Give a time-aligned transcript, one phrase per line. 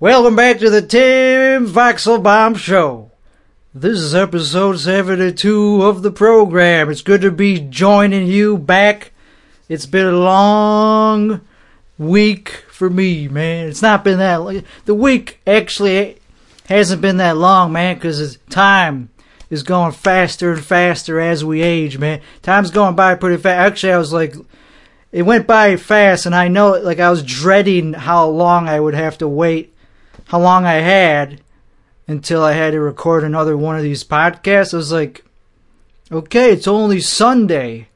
[0.00, 3.10] Welcome back to the Tim Voxelbaum Show.
[3.74, 6.88] This is episode 72 of the program.
[6.88, 9.12] It's good to be joining you back.
[9.68, 11.42] It's been a long
[11.98, 13.68] week for me, man.
[13.68, 14.64] It's not been that long.
[14.86, 16.16] The week actually
[16.64, 19.10] hasn't been that long, man, because time
[19.50, 22.22] is going faster and faster as we age, man.
[22.40, 23.66] Time's going by pretty fast.
[23.66, 24.34] Actually, I was like,
[25.12, 28.94] it went by fast, and I know, like, I was dreading how long I would
[28.94, 29.74] have to wait,
[30.30, 31.40] how long I had
[32.06, 34.72] until I had to record another one of these podcasts.
[34.72, 35.24] I was like,
[36.12, 37.88] okay, it's only Sunday.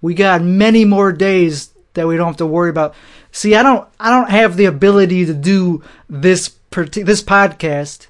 [0.00, 2.94] We got many more days that we don't have to worry about.
[3.32, 8.06] See, I don't, I don't have the ability to do this this podcast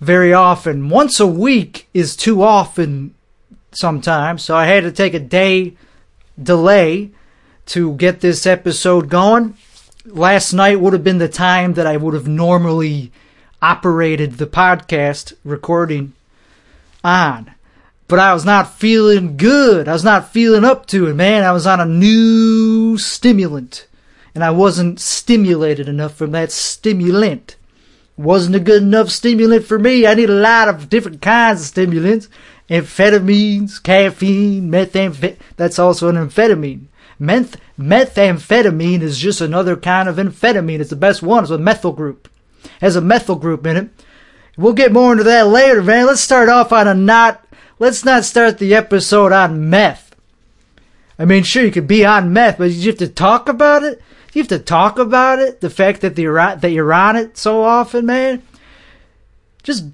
[0.00, 0.88] very often.
[0.88, 3.14] Once a week is too often
[3.72, 5.74] sometimes, so I had to take a day
[6.42, 7.10] delay
[7.66, 9.58] to get this episode going.
[10.04, 13.12] Last night would have been the time that I would have normally
[13.60, 16.14] operated the podcast recording
[17.04, 17.52] on.
[18.08, 19.86] But I was not feeling good.
[19.88, 21.44] I was not feeling up to it, man.
[21.44, 23.86] I was on a new stimulant.
[24.34, 27.56] And I wasn't stimulated enough from that stimulant
[28.20, 30.06] wasn't a good enough stimulant for me.
[30.06, 32.28] I need a lot of different kinds of stimulants.
[32.68, 35.38] Amphetamines, caffeine, methamphetamine.
[35.56, 36.86] That's also an amphetamine.
[37.20, 40.80] Meth- methamphetamine is just another kind of amphetamine.
[40.80, 41.44] It's the best one.
[41.44, 42.30] It's a methyl group.
[42.64, 43.90] It has a methyl group in it.
[44.56, 46.06] We'll get more into that later, man.
[46.06, 47.46] Let's start off on a not.
[47.78, 50.16] Let's not start the episode on meth.
[51.18, 54.02] I mean, sure, you could be on meth, but you have to talk about it.
[54.32, 55.60] You have to talk about it.
[55.60, 58.42] The fact that you're that you're on it so often, man.
[59.62, 59.84] Just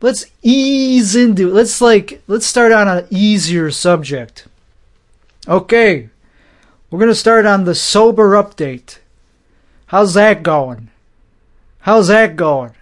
[0.00, 1.54] let's ease into it.
[1.54, 4.46] Let's like let's start on an easier subject.
[5.48, 6.08] Okay,
[6.96, 9.00] we're gonna start on the sober update.
[9.88, 10.88] How's that going?
[11.80, 12.72] How's that going?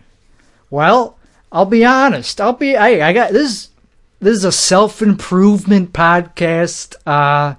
[0.70, 1.18] Well,
[1.50, 2.40] I'll be honest.
[2.40, 2.74] I'll be.
[2.74, 3.70] Hey, I got this.
[4.20, 6.94] This is a self improvement podcast.
[7.04, 7.56] Uh,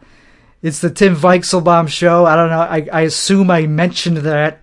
[0.62, 2.26] it's the Tim Weichselbaum show.
[2.26, 2.62] I don't know.
[2.62, 4.62] I, I assume I mentioned that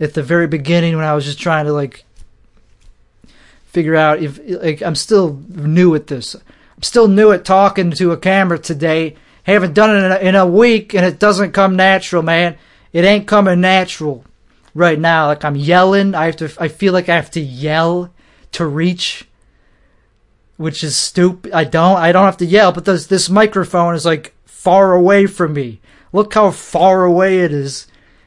[0.00, 2.06] at the very beginning when I was just trying to like
[3.66, 6.34] figure out if like I'm still new at this.
[6.34, 9.16] I'm still new at talking to a camera today.
[9.46, 12.56] Haven't done it in a, in a week, and it doesn't come natural, man.
[12.92, 14.24] It ain't coming natural
[14.74, 15.28] right now.
[15.28, 16.16] Like I'm yelling.
[16.16, 16.52] I have to.
[16.58, 18.12] I feel like I have to yell
[18.52, 19.28] to reach,
[20.56, 21.52] which is stupid.
[21.52, 21.96] I don't.
[21.96, 25.80] I don't have to yell, but this this microphone is like far away from me.
[26.12, 27.86] Look how far away it is.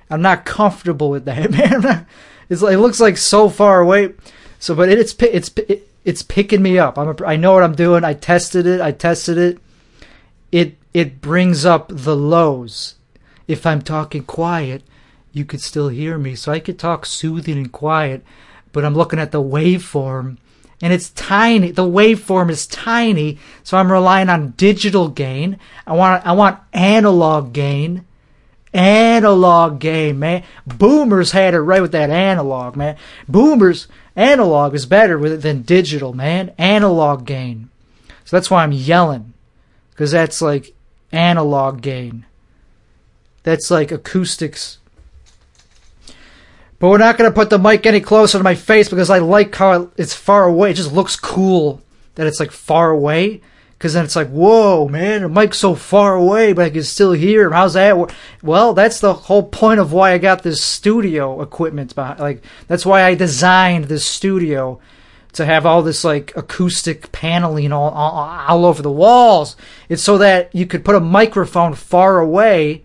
[0.10, 2.08] I'm not comfortable with that, man.
[2.50, 4.14] It's like, it looks like so far away.
[4.58, 5.52] So, but it, it's it's
[6.06, 6.98] it's picking me up.
[6.98, 8.06] I'm a, I know what I'm doing.
[8.06, 8.80] I tested it.
[8.80, 9.60] I tested it.
[10.52, 12.96] It it brings up the lows.
[13.48, 14.84] If I'm talking quiet,
[15.32, 16.36] you could still hear me.
[16.36, 18.24] So I could talk soothing and quiet,
[18.72, 20.38] but I'm looking at the waveform
[20.82, 21.72] and it's tiny.
[21.72, 25.60] The waveform is tiny, so I'm relying on digital gain.
[25.86, 28.06] I want I want analog gain.
[28.72, 30.44] Analog gain, man.
[30.66, 32.98] Boomers had it right with that analog, man.
[33.28, 36.54] Boomers analog is better with it than digital, man.
[36.58, 37.70] Analog gain.
[38.26, 39.34] So that's why I'm yelling.
[39.96, 40.74] Cuz that's like
[41.12, 42.26] analog gain.
[43.44, 44.80] That's like acoustics
[46.80, 49.20] but we're not going to put the mic any closer to my face because I
[49.20, 50.72] like how it's far away.
[50.72, 51.82] It just looks cool
[52.16, 53.42] that it's like far away.
[53.78, 57.14] Because then it's like, whoa, man, the mic's so far away, but I can still
[57.14, 57.54] hear him.
[57.54, 58.14] How's that?
[58.42, 61.96] Well, that's the whole point of why I got this studio equipment.
[61.96, 62.20] Behind.
[62.20, 64.82] Like, that's why I designed this studio
[65.34, 68.12] to have all this like acoustic paneling all, all,
[68.48, 69.56] all over the walls.
[69.88, 72.84] It's so that you could put a microphone far away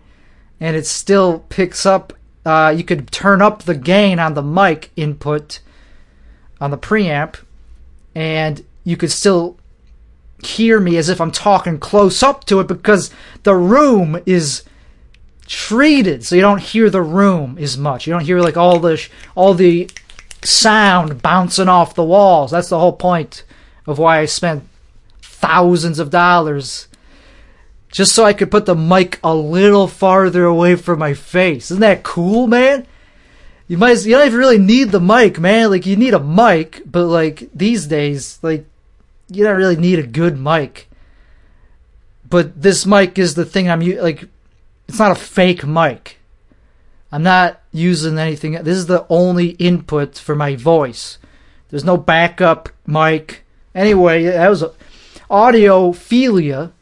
[0.59, 2.13] and it still picks up
[2.45, 5.59] uh, you could turn up the gain on the mic input
[6.61, 7.37] on the preamp,
[8.13, 9.57] and you could still
[10.43, 13.09] hear me as if I'm talking close up to it because
[13.43, 14.63] the room is
[15.47, 18.05] treated so you don't hear the room as much.
[18.05, 19.89] You don't hear like all the all the
[20.45, 22.51] sound bouncing off the walls.
[22.51, 23.43] That's the whole point
[23.85, 24.67] of why I spent
[25.21, 26.87] thousands of dollars
[27.95, 31.71] just so I could put the mic a little farther away from my face.
[31.71, 32.85] Isn't that cool, man?
[33.69, 35.69] You might you don't even really need the mic, man.
[35.69, 38.65] Like you need a mic, but like these days, like
[39.29, 40.89] you don't really need a good mic.
[42.29, 44.27] But this mic is the thing I'm like.
[44.87, 46.19] It's not a fake mic.
[47.15, 48.51] I'm not using anything.
[48.51, 51.17] This is the only input for my voice.
[51.69, 53.45] There's no backup mic.
[53.73, 54.65] Anyway, that was
[55.29, 56.73] audiophilia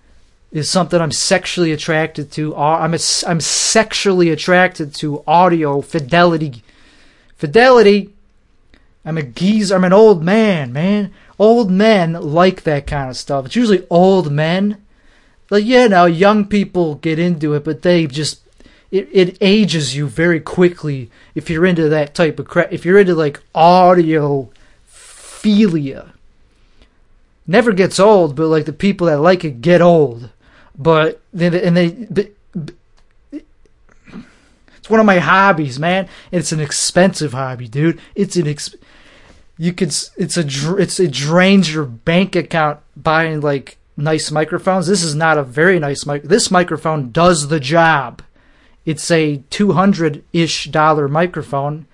[0.51, 2.56] is something I'm sexually attracted to.
[2.56, 6.63] I'm a, I'm sexually attracted to audio fidelity
[7.35, 8.09] Fidelity.
[9.06, 9.75] I'm a geezer.
[9.75, 11.13] I'm an old man, man.
[11.38, 13.45] Old men like that kind of stuff.
[13.45, 14.83] It's usually old men.
[15.51, 18.43] Like, yeah, now young people get into it, but they just
[18.94, 22.72] it, it ages you very quickly if you're into that type of crap.
[22.72, 24.51] If you're into like audio
[24.88, 26.12] philia,
[27.48, 30.30] never gets old, but like the people that like it get old.
[30.78, 31.90] But then and they.
[31.90, 32.34] But,
[34.78, 36.07] it's one of my hobbies, man.
[36.31, 38.00] It's an expensive hobby, dude.
[38.16, 38.75] It's an ex-
[39.57, 40.45] you could it's a
[40.78, 44.86] it's it drains your bank account buying like nice microphones.
[44.86, 46.22] This is not a very nice mic.
[46.24, 48.22] This microphone does the job.
[48.85, 51.88] It's a 200-ish dollar microphone.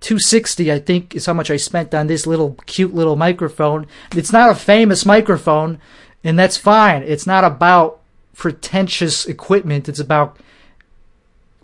[0.00, 3.86] 260 I think is how much I spent on this little cute little microphone.
[4.14, 5.80] It's not a famous microphone
[6.22, 7.02] and that's fine.
[7.02, 8.00] It's not about
[8.34, 9.88] pretentious equipment.
[9.88, 10.38] It's about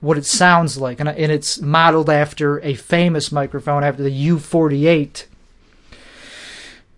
[0.00, 5.26] what it sounds like, and, and it's modeled after a famous microphone, after the U48.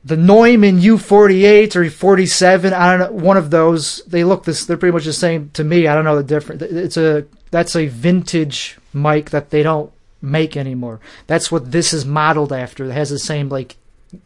[0.05, 2.73] The Neumann U48 or U47.
[2.73, 4.03] I don't know, one of those.
[4.05, 4.65] They look this.
[4.65, 5.87] They're pretty much the same to me.
[5.87, 6.63] I don't know the difference.
[6.63, 11.01] It's a that's a vintage mic that they don't make anymore.
[11.27, 12.85] That's what this is modeled after.
[12.85, 13.77] It has the same like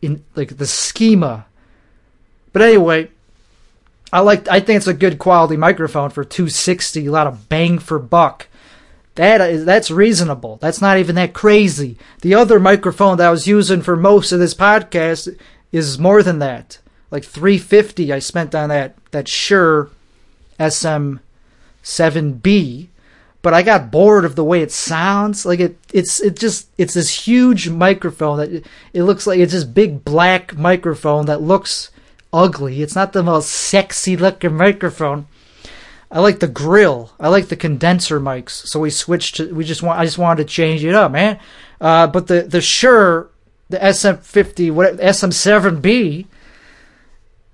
[0.00, 1.46] in like the schema.
[2.52, 3.11] But anyway,
[4.12, 7.79] I like I think it's a good quality microphone for 260, a lot of bang
[7.79, 8.49] for buck.
[9.17, 10.56] That is that's reasonable.
[10.61, 11.96] That's not even that crazy.
[12.20, 15.37] The other microphone that I was using for most of this podcast
[15.84, 16.78] is more than that.
[17.11, 19.88] Like 350 I spent on that that Shure
[20.58, 22.88] SM7B,
[23.43, 25.46] but I got bored of the way it sounds.
[25.46, 29.52] Like it it's it just it's this huge microphone that it, it looks like it's
[29.52, 31.90] this big black microphone that looks
[32.32, 32.82] ugly.
[32.82, 35.26] It's not the most sexy looking microphone
[36.11, 37.12] I like the grill.
[37.19, 38.67] I like the condenser mics.
[38.67, 39.55] So we switched to.
[39.55, 39.99] We just want.
[39.99, 41.38] I just wanted to change it up, man.
[41.81, 43.29] Uh, but the the Shure,
[43.68, 46.26] the SM50, what SM7B,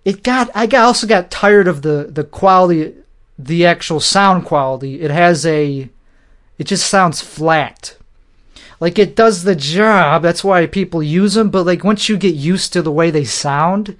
[0.04, 0.50] it got.
[0.54, 2.94] I got also got tired of the the quality,
[3.38, 5.00] the actual sound quality.
[5.00, 5.88] It has a.
[6.58, 7.96] It just sounds flat.
[8.80, 10.22] Like it does the job.
[10.22, 11.50] That's why people use them.
[11.50, 13.96] But like once you get used to the way they sound,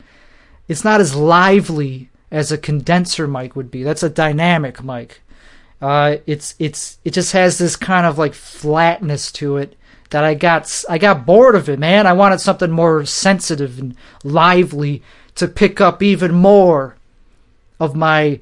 [0.67, 3.85] it's not as lively as a condenser mic would be.
[3.85, 5.21] That's a dynamic mic.
[5.81, 9.77] Uh, it's it's it just has this kind of like flatness to it
[10.13, 12.07] that I got I got bored of it, man.
[12.07, 15.03] I wanted something more sensitive and lively
[15.37, 16.97] to pick up even more
[17.81, 18.41] of my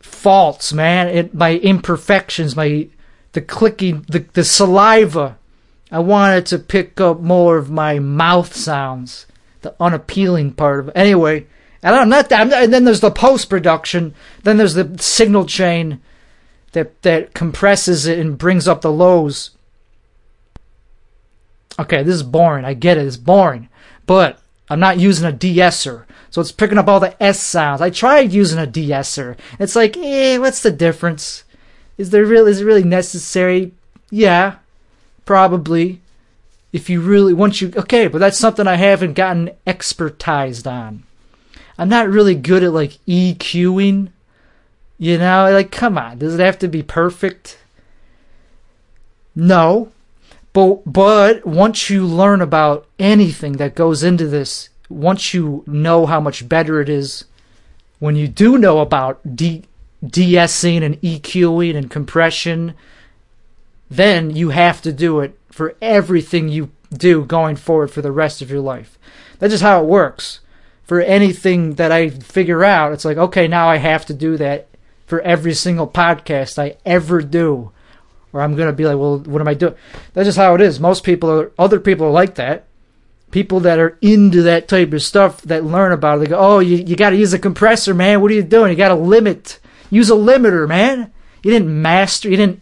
[0.00, 2.88] faults, man, it, my imperfections, my
[3.32, 5.38] the clicking, the the saliva.
[5.92, 9.26] I wanted to pick up more of my mouth sounds,
[9.62, 10.96] the unappealing part of it.
[10.96, 11.46] Anyway,
[11.84, 14.12] and I'm not, I'm not, and then there's the post production.
[14.42, 16.00] Then there's the signal chain
[16.72, 19.50] that that compresses it and brings up the lows.
[21.78, 22.64] Okay, this is boring.
[22.64, 23.06] I get it.
[23.06, 23.68] It's boring,
[24.06, 27.80] but I'm not using a de-esser, so it's picking up all the S sounds.
[27.80, 29.36] I tried using a de-esser.
[29.58, 31.44] It's like, eh, what's the difference?
[31.98, 33.72] Is there really is it really necessary?
[34.10, 34.56] Yeah,
[35.24, 36.00] probably.
[36.72, 41.04] If you really once you okay, but that's something I haven't gotten expertized on.
[41.78, 44.08] I'm not really good at like EQing.
[44.98, 47.58] You know, like come on, does it have to be perfect?
[49.34, 49.92] No.
[50.56, 56.18] But but once you learn about anything that goes into this, once you know how
[56.18, 57.26] much better it is
[57.98, 59.64] when you do know about de
[60.02, 62.72] de-essing and EQing and compression,
[63.90, 68.40] then you have to do it for everything you do going forward for the rest
[68.40, 68.98] of your life.
[69.38, 70.40] That's just how it works
[70.84, 72.94] for anything that I figure out.
[72.94, 74.68] It's like, okay, now I have to do that
[75.06, 77.72] for every single podcast I ever do.
[78.36, 79.74] Or I'm going to be like, well, what am I doing?
[80.12, 80.78] That's just how it is.
[80.78, 82.66] Most people are, other people are like that.
[83.30, 86.58] People that are into that type of stuff that learn about it, they go, oh,
[86.58, 88.20] you, you got to use a compressor, man.
[88.20, 88.70] What are you doing?
[88.70, 89.58] You got to limit.
[89.88, 91.12] Use a limiter, man.
[91.42, 92.60] You didn't master, you didn't,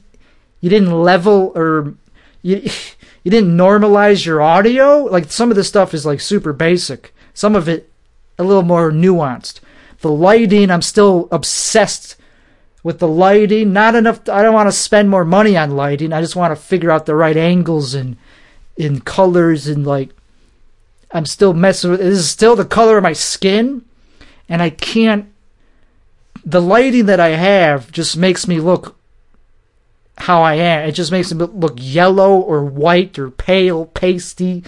[0.60, 1.94] you didn't level or
[2.42, 2.56] you,
[3.24, 5.06] you didn't normalize your audio.
[5.06, 7.12] Like some of this stuff is like super basic.
[7.34, 7.90] Some of it
[8.38, 9.58] a little more nuanced.
[10.02, 12.16] The lighting, I'm still obsessed
[12.84, 13.72] with the lighting.
[13.72, 14.28] Not enough.
[14.28, 16.12] I don't want to spend more money on lighting.
[16.12, 18.16] I just want to figure out the right angles and
[18.76, 20.10] in colors and like.
[21.10, 22.00] I'm still messing with.
[22.00, 23.84] This is still the color of my skin,
[24.48, 25.32] and I can't.
[26.44, 28.96] The lighting that I have just makes me look
[30.18, 30.88] how I am.
[30.88, 34.62] It just makes me look yellow or white or pale, pasty.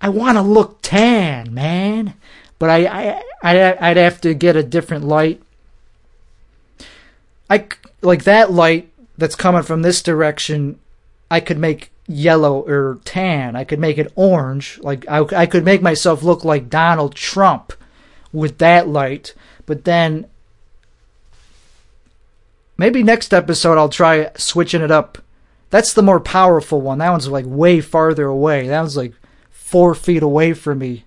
[0.00, 2.14] I want to look tan, man
[2.62, 5.42] but I, I, I I'd have to get a different light.
[7.52, 7.66] I
[8.00, 10.78] like that light that's coming from this direction.
[11.30, 13.56] I could make yellow or tan.
[13.56, 14.80] I could make it orange.
[14.82, 17.74] Like I, I could make myself look like Donald Trump
[18.32, 19.34] with that light.
[19.66, 20.24] But then
[22.78, 25.18] maybe next episode I'll try switching it up.
[25.68, 27.00] That's the more powerful one.
[27.00, 28.66] That one's like way farther away.
[28.68, 29.12] That one's like
[29.50, 31.04] four feet away from me.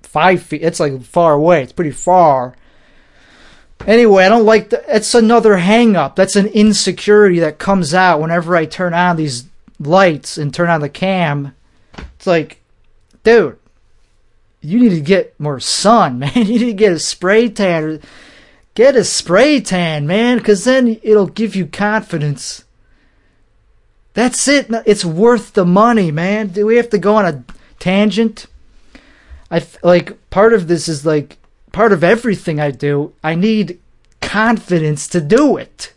[0.00, 0.62] Five feet.
[0.62, 1.64] It's like far away.
[1.64, 2.54] It's pretty far.
[3.86, 4.84] Anyway, I don't like the.
[4.94, 6.16] It's another hang up.
[6.16, 9.44] That's an insecurity that comes out whenever I turn on these
[9.78, 11.54] lights and turn on the cam.
[12.16, 12.60] It's like,
[13.22, 13.58] dude,
[14.60, 16.32] you need to get more sun, man.
[16.34, 17.84] You need to get a spray tan.
[17.84, 18.00] or
[18.74, 22.64] Get a spray tan, man, because then it'll give you confidence.
[24.14, 24.66] That's it.
[24.86, 26.48] It's worth the money, man.
[26.48, 27.44] Do we have to go on a
[27.78, 28.46] tangent?
[29.50, 31.38] I like part of this is like
[31.78, 33.12] part of everything I do.
[33.22, 33.78] I need
[34.20, 35.92] confidence to do it.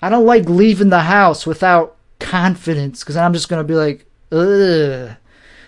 [0.00, 5.10] I don't like leaving the house without confidence because I'm just gonna be like, ugh.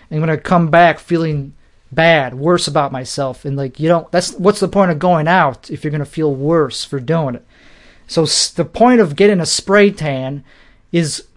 [0.09, 1.53] I'm gonna come back feeling
[1.91, 4.11] bad, worse about myself, and like you don't.
[4.11, 7.45] That's what's the point of going out if you're gonna feel worse for doing it.
[8.07, 10.43] So the point of getting a spray tan
[10.91, 11.27] is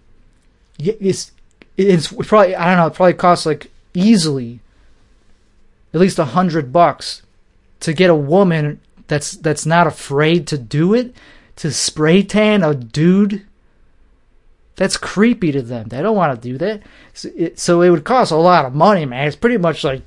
[0.79, 1.31] it's
[1.77, 2.87] it's probably I don't know.
[2.87, 4.59] It probably costs like easily
[5.93, 7.21] at least a hundred bucks
[7.81, 11.15] to get a woman that's that's not afraid to do it
[11.57, 13.45] to spray tan a dude
[14.75, 15.87] that's creepy to them.
[15.87, 16.81] They don't want to do that.
[17.13, 19.27] So it, so it would cost a lot of money, man.
[19.27, 20.01] It's pretty much like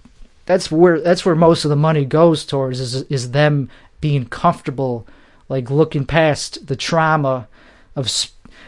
[0.46, 3.70] that's where that's where most of the money goes towards is is them
[4.00, 5.06] being comfortable,
[5.48, 7.48] like looking past the trauma
[7.96, 8.10] of.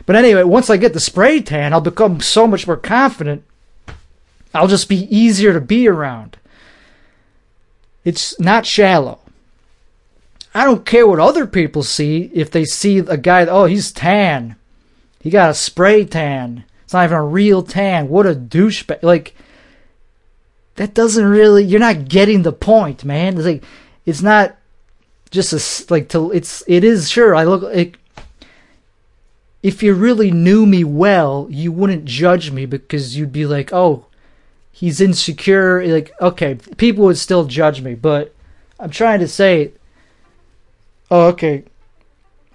[0.07, 3.45] But anyway, once I get the spray tan, I'll become so much more confident.
[4.55, 6.39] I'll just be easier to be around.
[8.05, 9.19] It's not shallow.
[10.55, 13.47] I don't care what other people see if they see a guy.
[13.47, 14.57] Oh, he's tan.
[15.21, 16.65] He got a spray tan.
[16.85, 18.09] It's not even a real tan.
[18.09, 19.03] What a douchebag!
[19.03, 19.35] Like
[20.75, 21.63] that doesn't really.
[21.63, 23.37] You're not getting the point, man.
[23.37, 23.65] It's like
[24.07, 24.57] it's not
[25.31, 26.33] just a like to.
[26.33, 27.37] It's it is sure.
[27.37, 27.99] I look like
[29.63, 34.07] if you really knew me well, you wouldn't judge me because you'd be like, oh,
[34.81, 35.87] he's insecure.
[35.87, 38.35] Like okay, people would still judge me, but
[38.79, 39.73] I'm trying to say.
[41.11, 41.65] Oh, okay.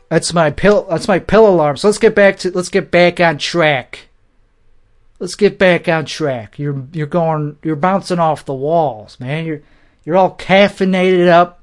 [0.09, 0.87] That's my pill.
[0.89, 1.77] That's my pill alarm.
[1.77, 4.07] So let's get back to let's get back on track.
[5.19, 6.57] Let's get back on track.
[6.57, 9.45] You're you're going you're bouncing off the walls, man.
[9.45, 9.61] You're
[10.03, 11.61] you're all caffeinated up.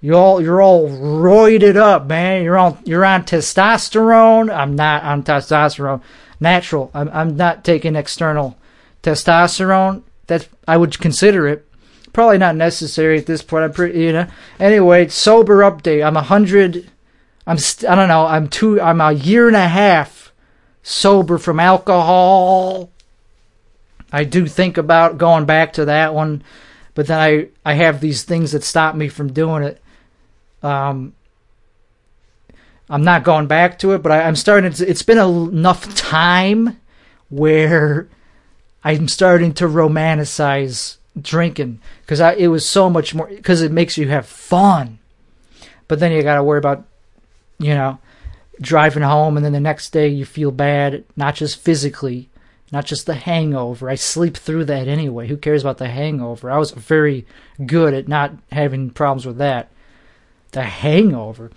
[0.00, 2.44] You're all you're all roided up, man.
[2.44, 4.54] You're on you're on testosterone.
[4.54, 6.02] I'm not on testosterone.
[6.38, 6.90] Natural.
[6.92, 8.56] I'm I'm not taking external
[9.10, 10.02] testosterone.
[10.26, 11.66] That's I would consider it.
[12.12, 13.64] Probably not necessary at this point.
[13.64, 14.26] I'm pretty, you know.
[14.58, 16.04] Anyway, sober update.
[16.04, 16.90] I'm a hundred
[17.46, 18.26] I'm st- I don't know.
[18.26, 18.80] I'm two.
[18.80, 20.32] I'm a year and a half
[20.82, 22.90] sober from alcohol.
[24.12, 26.42] I do think about going back to that one,
[26.94, 29.80] but then I I have these things that stop me from doing it.
[30.62, 31.14] Um,
[32.90, 34.88] I'm not going back to it, but I, am starting to.
[34.88, 36.80] It's been enough time
[37.28, 38.08] where
[38.86, 44.08] I'm starting to romanticize drinking because it was so much more because it makes you
[44.08, 45.00] have fun.
[45.88, 46.84] But then you got to worry about
[47.58, 47.98] you know,
[48.60, 52.28] driving home and then the next day you feel bad, not just physically,
[52.72, 53.88] not just the hangover.
[53.88, 55.28] I sleep through that anyway.
[55.28, 56.50] Who cares about the hangover?
[56.50, 57.26] I was very
[57.64, 59.70] good at not having problems with that.
[60.52, 61.50] The hangover.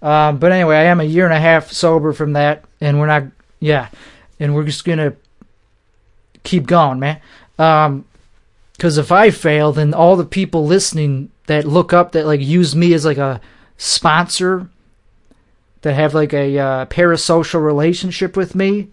[0.00, 3.06] Um, but anyway, I am a year and a half sober from that, and we're
[3.06, 3.24] not,
[3.60, 3.88] yeah,
[4.40, 5.14] and we're just gonna
[6.42, 7.20] keep going, man.
[7.58, 8.04] Um,
[8.72, 12.74] because if I fail, then all the people listening that look up that like use
[12.74, 13.40] me as like a
[13.76, 14.68] sponsor
[15.82, 18.88] that have like a uh, parasocial relationship with me,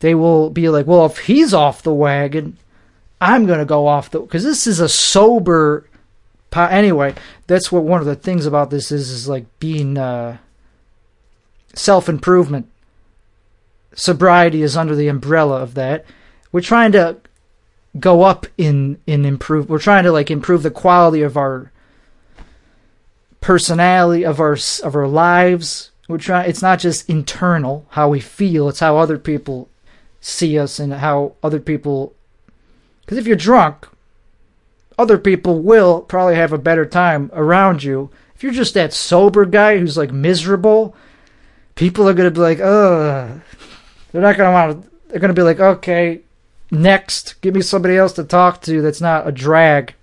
[0.00, 2.58] they will be like, well, if he's off the wagon,
[3.20, 5.88] I'm gonna go off the because this is a sober.
[6.50, 7.14] Po- anyway,
[7.46, 10.38] that's what one of the things about this is is like being uh,
[11.74, 12.68] self improvement.
[13.94, 16.04] Sobriety is under the umbrella of that.
[16.52, 17.16] We're trying to
[17.98, 19.68] go up in in improve.
[19.68, 21.72] We're trying to like improve the quality of our
[23.40, 26.48] personality of our of our lives we're trying.
[26.48, 29.68] It's not just internal how we feel; it's how other people
[30.20, 32.14] see us and how other people.
[33.00, 33.88] Because if you're drunk,
[34.98, 38.10] other people will probably have a better time around you.
[38.34, 40.94] If you're just that sober guy who's like miserable,
[41.74, 43.40] people are gonna be like, "Ugh."
[44.12, 44.90] They're not gonna want to.
[45.08, 46.20] They're gonna be like, "Okay,
[46.72, 49.94] next, give me somebody else to talk to that's not a drag."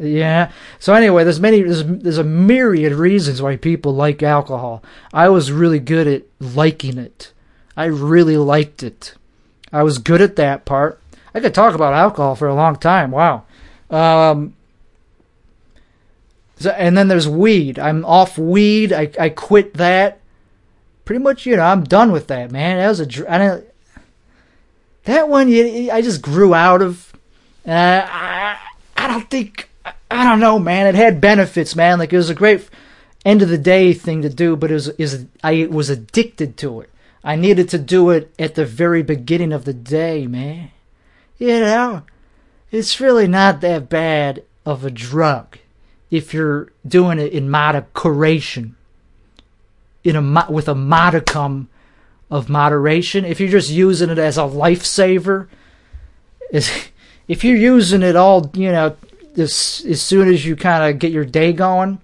[0.00, 0.50] Yeah.
[0.78, 4.82] So anyway, there's many there's, there's a myriad reasons why people like alcohol.
[5.12, 7.32] I was really good at liking it.
[7.76, 9.14] I really liked it.
[9.72, 11.00] I was good at that part.
[11.34, 13.10] I could talk about alcohol for a long time.
[13.10, 13.44] Wow.
[13.90, 14.54] Um,
[16.56, 17.78] so, and then there's weed.
[17.78, 18.92] I'm off weed.
[18.92, 20.20] I, I quit that.
[21.04, 22.78] Pretty much, you know, I'm done with that, man.
[22.78, 23.32] That was a.
[23.32, 23.67] I don't,
[25.08, 27.12] that one, I just grew out of.
[27.66, 28.58] Uh, I,
[28.94, 29.70] I don't think.
[30.10, 30.86] I don't know, man.
[30.86, 31.98] It had benefits, man.
[31.98, 32.68] Like it was a great
[33.24, 36.82] end of the day thing to do, but it was is I was addicted to
[36.82, 36.90] it.
[37.24, 40.72] I needed to do it at the very beginning of the day, man.
[41.38, 42.02] You know,
[42.70, 45.58] it's really not that bad of a drug
[46.10, 48.76] if you're doing it in moderation,
[50.04, 51.70] in a with a modicum
[52.30, 53.24] of moderation.
[53.24, 55.48] If you're just using it as a lifesaver,
[56.50, 58.96] if you're using it all, you know,
[59.36, 62.00] as as soon as you kind of get your day going,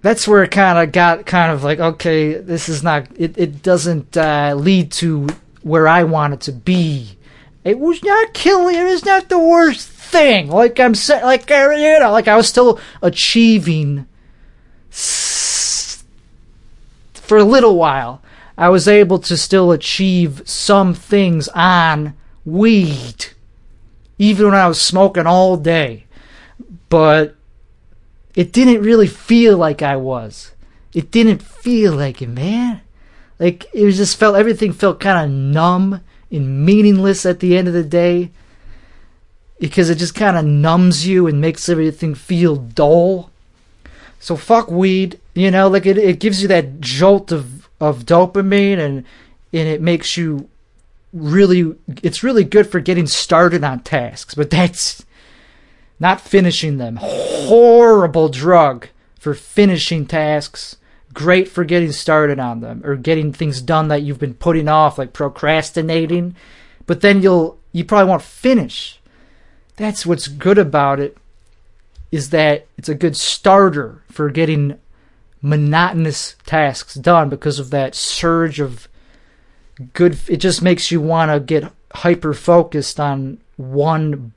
[0.00, 3.38] that's where it kind of got kind of like okay, this is not it.
[3.38, 5.28] It doesn't uh, lead to
[5.62, 7.16] where I want it to be.
[7.64, 8.74] It was not killing.
[8.74, 10.48] It is not the worst thing.
[10.48, 14.06] Like I'm saying, like you know, like I was still achieving
[17.32, 18.20] for a little while.
[18.58, 22.12] I was able to still achieve some things on
[22.44, 23.28] weed,
[24.18, 26.04] even when I was smoking all day.
[26.90, 27.34] But
[28.34, 30.52] it didn't really feel like I was.
[30.92, 32.82] It didn't feel like it, man.
[33.38, 37.72] Like it just felt everything felt kind of numb and meaningless at the end of
[37.72, 38.30] the day
[39.58, 43.30] because it just kind of numbs you and makes everything feel dull.
[44.22, 48.78] So fuck weed, you know, like it, it gives you that jolt of, of dopamine
[48.78, 49.04] and
[49.52, 50.48] and it makes you
[51.12, 51.74] really
[52.04, 55.04] it's really good for getting started on tasks, but that's
[55.98, 56.98] not finishing them.
[57.00, 58.86] Horrible drug
[59.18, 60.76] for finishing tasks.
[61.12, 64.98] Great for getting started on them or getting things done that you've been putting off,
[64.98, 66.36] like procrastinating.
[66.86, 69.00] But then you'll you probably won't finish
[69.76, 71.16] that's what's good about it
[72.12, 74.78] is that it's a good starter for getting
[75.40, 78.86] monotonous tasks done because of that surge of
[79.94, 84.32] good it just makes you want to get hyper focused on one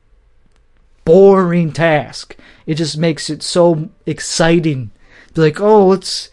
[1.04, 2.36] boring task
[2.66, 4.90] it just makes it so exciting
[5.36, 6.30] be like oh let's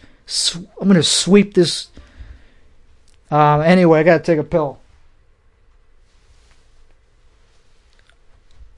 [0.80, 1.88] i'm gonna sweep this
[3.30, 4.78] um anyway i gotta take a pill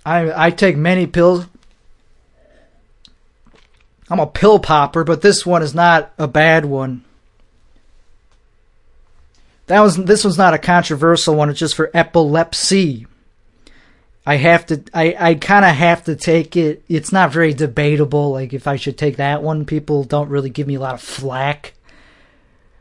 [0.05, 1.47] I I take many pills.
[4.11, 7.05] I'm a pill popper, but this one is not a bad one.
[9.67, 11.49] That was this was not a controversial one.
[11.49, 13.07] It's just for epilepsy.
[14.27, 14.83] I have to.
[14.93, 16.83] I I kind of have to take it.
[16.89, 18.33] It's not very debatable.
[18.33, 21.01] Like if I should take that one, people don't really give me a lot of
[21.01, 21.73] flack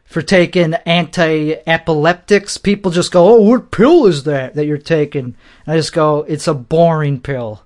[0.06, 2.58] for taking anti-epileptics.
[2.58, 6.26] People just go, "Oh, what pill is that that you're taking?" And I just go,
[6.28, 7.64] "It's a boring pill."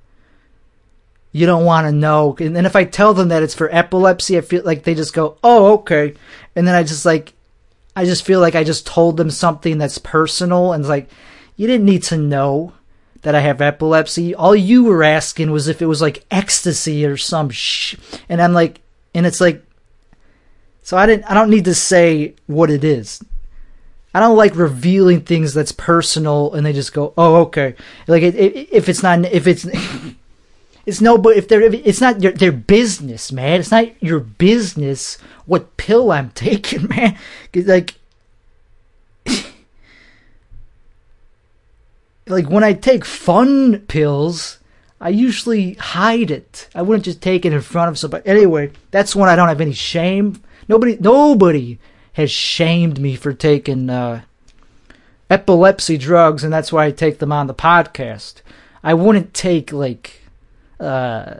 [1.37, 2.35] You don't want to know.
[2.39, 5.13] And then if I tell them that it's for epilepsy, I feel like they just
[5.13, 6.15] go, "Oh, okay."
[6.55, 7.33] And then I just like
[7.95, 11.09] I just feel like I just told them something that's personal and it's like
[11.55, 12.73] you didn't need to know
[13.23, 14.35] that I have epilepsy.
[14.35, 17.95] All you were asking was if it was like ecstasy or some sh.
[18.29, 18.81] And I'm like
[19.13, 19.63] and it's like
[20.87, 21.25] so I didn't.
[21.25, 23.21] I don't need to say what it is.
[24.13, 27.75] I don't like revealing things that's personal, and they just go, "Oh, okay."
[28.07, 29.67] Like it, it, if it's not, if it's,
[30.87, 33.59] it's no, but if they're, it's not their business, man.
[33.59, 37.15] It's not your business what pill I'm taking, man.
[37.53, 37.93] Like,
[42.25, 44.57] like when I take fun pills,
[44.99, 46.69] I usually hide it.
[46.73, 48.27] I wouldn't just take it in front of somebody.
[48.27, 51.79] Anyway, that's when I don't have any shame Nobody, nobody
[52.13, 54.23] has shamed me for taking uh,
[55.29, 58.41] epilepsy drugs, and that's why I take them on the podcast.
[58.83, 60.21] I wouldn't take like
[60.79, 61.35] uh,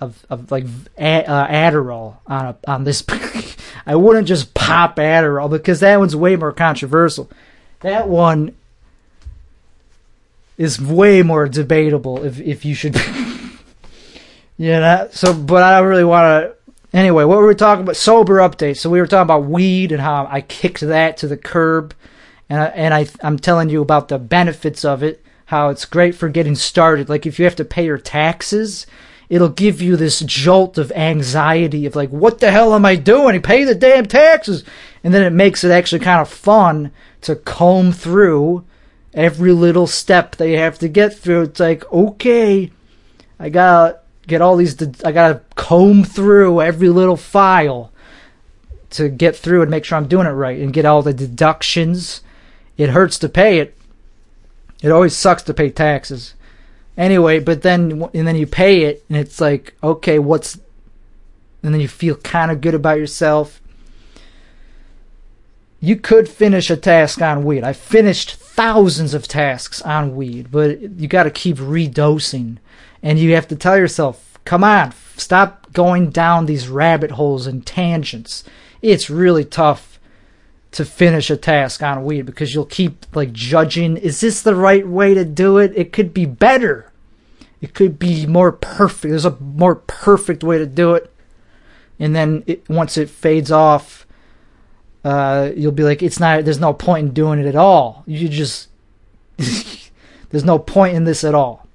[0.00, 0.64] of of like
[0.98, 3.04] a, uh, Adderall on a, on this.
[3.86, 7.30] I wouldn't just pop Adderall because that one's way more controversial.
[7.80, 8.54] That one
[10.56, 12.96] is way more debatable if if you should.
[14.56, 16.56] you know, so but I don't really want to
[16.92, 17.96] Anyway, what were we talking about?
[17.96, 18.76] Sober update.
[18.76, 21.94] So we were talking about weed and how I kicked that to the curb,
[22.50, 25.21] and I, and I I'm telling you about the benefits of it.
[25.52, 27.10] How it's great for getting started.
[27.10, 28.86] Like if you have to pay your taxes,
[29.28, 33.42] it'll give you this jolt of anxiety of like, what the hell am I doing?
[33.42, 34.64] Pay the damn taxes,
[35.04, 38.64] and then it makes it actually kind of fun to comb through
[39.12, 41.42] every little step they have to get through.
[41.42, 42.72] It's like, okay,
[43.38, 44.74] I gotta get all these.
[45.04, 47.92] I gotta comb through every little file
[48.92, 52.22] to get through and make sure I'm doing it right and get all the deductions.
[52.78, 53.76] It hurts to pay it.
[54.82, 56.34] It always sucks to pay taxes.
[56.96, 60.58] Anyway, but then and then you pay it and it's like, okay, what's
[61.62, 63.60] and then you feel kind of good about yourself.
[65.80, 67.64] You could finish a task on weed.
[67.64, 72.58] I finished thousands of tasks on weed, but you got to keep redosing
[73.02, 77.64] and you have to tell yourself, come on, stop going down these rabbit holes and
[77.66, 78.44] tangents.
[78.80, 79.91] It's really tough
[80.72, 84.86] to finish a task on weed because you'll keep like judging is this the right
[84.86, 85.72] way to do it?
[85.76, 86.90] It could be better.
[87.60, 89.10] It could be more perfect.
[89.10, 91.12] There's a more perfect way to do it.
[91.98, 94.06] And then it, once it fades off,
[95.04, 96.44] uh, you'll be like, it's not.
[96.44, 98.02] There's no point in doing it at all.
[98.06, 98.68] You just
[99.36, 101.66] there's no point in this at all.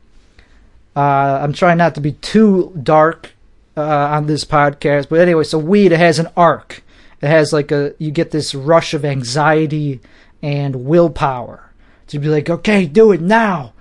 [0.95, 3.33] Uh, I'm trying not to be too dark
[3.77, 6.83] uh, on this podcast, but anyway, so weed has an arc.
[7.21, 9.99] It has like a you get this rush of anxiety
[10.41, 11.71] and willpower
[12.07, 13.73] to be like, okay, do it now,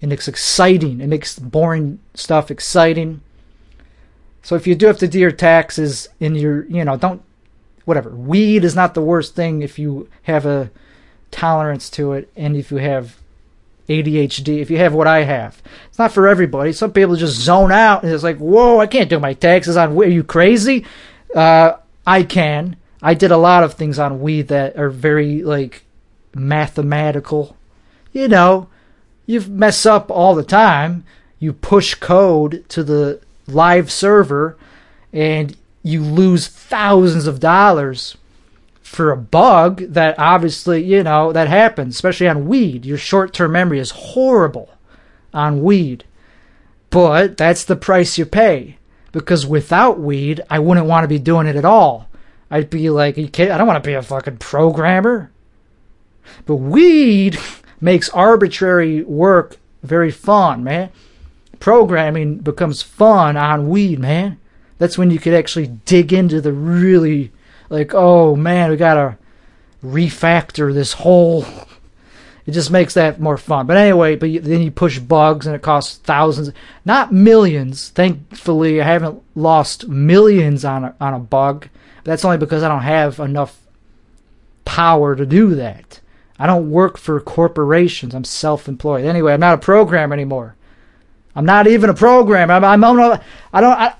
[0.00, 1.00] and it's exciting.
[1.00, 3.20] It makes boring stuff exciting.
[4.42, 7.22] So if you do have to do your taxes in your, you know, don't
[7.84, 8.10] whatever.
[8.10, 10.70] Weed is not the worst thing if you have a
[11.30, 13.16] tolerance to it and if you have
[13.88, 15.62] ADHD, if you have what I have.
[15.88, 16.72] It's not for everybody.
[16.72, 19.96] Some people just zone out and it's like, whoa, I can't do my taxes on.
[19.96, 20.84] Are you crazy?
[21.34, 21.74] Uh,
[22.06, 22.76] I can.
[23.04, 25.84] I did a lot of things on weed that are very, like,
[26.34, 27.54] mathematical.
[28.12, 28.68] You know,
[29.26, 31.04] you mess up all the time.
[31.38, 34.56] You push code to the live server
[35.12, 38.16] and you lose thousands of dollars
[38.80, 42.86] for a bug that obviously, you know, that happens, especially on weed.
[42.86, 44.70] Your short term memory is horrible
[45.34, 46.04] on weed.
[46.88, 48.78] But that's the price you pay.
[49.12, 52.08] Because without weed, I wouldn't want to be doing it at all.
[52.50, 55.30] I'd be like, I don't want to be a fucking programmer.
[56.46, 57.38] But weed
[57.80, 60.90] makes arbitrary work very fun, man.
[61.60, 64.38] Programming becomes fun on weed, man.
[64.78, 67.32] That's when you could actually dig into the really
[67.70, 69.16] like, oh man, we gotta
[69.82, 71.44] refactor this whole.
[72.46, 73.66] It just makes that more fun.
[73.66, 76.50] But anyway, but you, then you push bugs and it costs thousands,
[76.84, 77.88] not millions.
[77.88, 81.68] Thankfully, I haven't lost millions on a, on a bug.
[82.04, 83.58] That's only because I don't have enough
[84.64, 86.00] power to do that.
[86.38, 88.14] I don't work for corporations.
[88.14, 89.04] I'm self-employed.
[89.04, 90.56] Anyway, I'm not a programmer anymore.
[91.36, 92.54] I'm not even a programmer.
[92.54, 93.20] I'm, I'm, I'm
[93.52, 93.78] I don't.
[93.78, 93.94] I,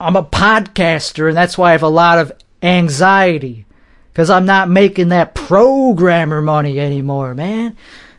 [0.00, 2.32] I'm a podcaster, and that's why I have a lot of
[2.62, 3.66] anxiety
[4.12, 7.76] because I'm not making that programmer money anymore, man.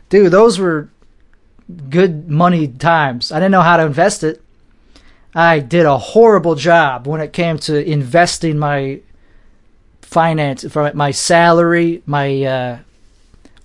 [0.08, 0.88] Dude, those were
[1.90, 3.30] good money times.
[3.30, 4.42] I didn't know how to invest it.
[5.34, 9.00] I did a horrible job when it came to investing my
[10.02, 12.78] finance, from my salary, my uh,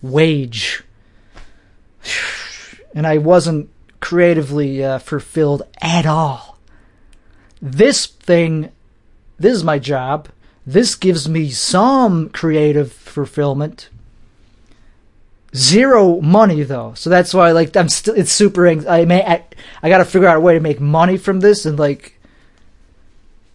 [0.01, 0.83] wage,
[2.95, 6.49] and I wasn't creatively uh, fulfilled at all
[7.61, 8.71] this thing,
[9.37, 10.29] this is my job.
[10.65, 13.89] This gives me some creative fulfillment.
[15.55, 18.67] Zero money though, so that's why like I'm still it's super.
[18.67, 19.43] I may I,
[19.81, 22.19] I got to figure out a way to make money from this and like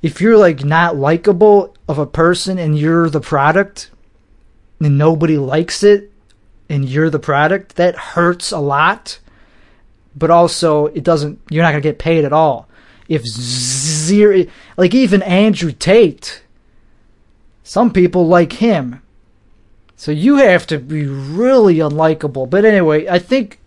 [0.02, 3.90] if you're like not likable of a person and you're the product
[4.80, 6.10] and nobody likes it
[6.68, 9.20] and you're the product that hurts a lot
[10.16, 12.68] but also it doesn't you're not to get paid at all
[13.08, 16.42] if zero, like even Andrew Tate,
[17.62, 19.02] some people like him.
[19.96, 22.48] So you have to be really unlikable.
[22.48, 23.60] But anyway, I think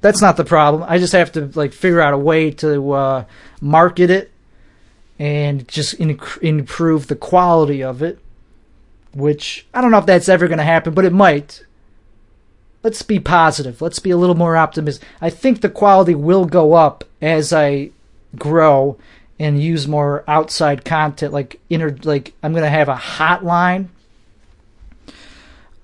[0.00, 0.84] that's not the problem.
[0.86, 3.24] I just have to like figure out a way to uh,
[3.60, 4.30] market it
[5.18, 8.18] and just improve the quality of it.
[9.12, 11.64] Which I don't know if that's ever going to happen, but it might.
[12.82, 13.82] Let's be positive.
[13.82, 15.06] Let's be a little more optimistic.
[15.20, 17.90] I think the quality will go up as I
[18.36, 18.96] grow
[19.38, 23.88] and use more outside content like inner like I'm going to have a hotline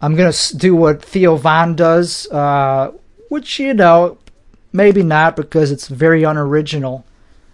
[0.00, 2.92] I'm going to do what Theo Von does uh,
[3.28, 4.18] which you know
[4.72, 7.04] maybe not because it's very unoriginal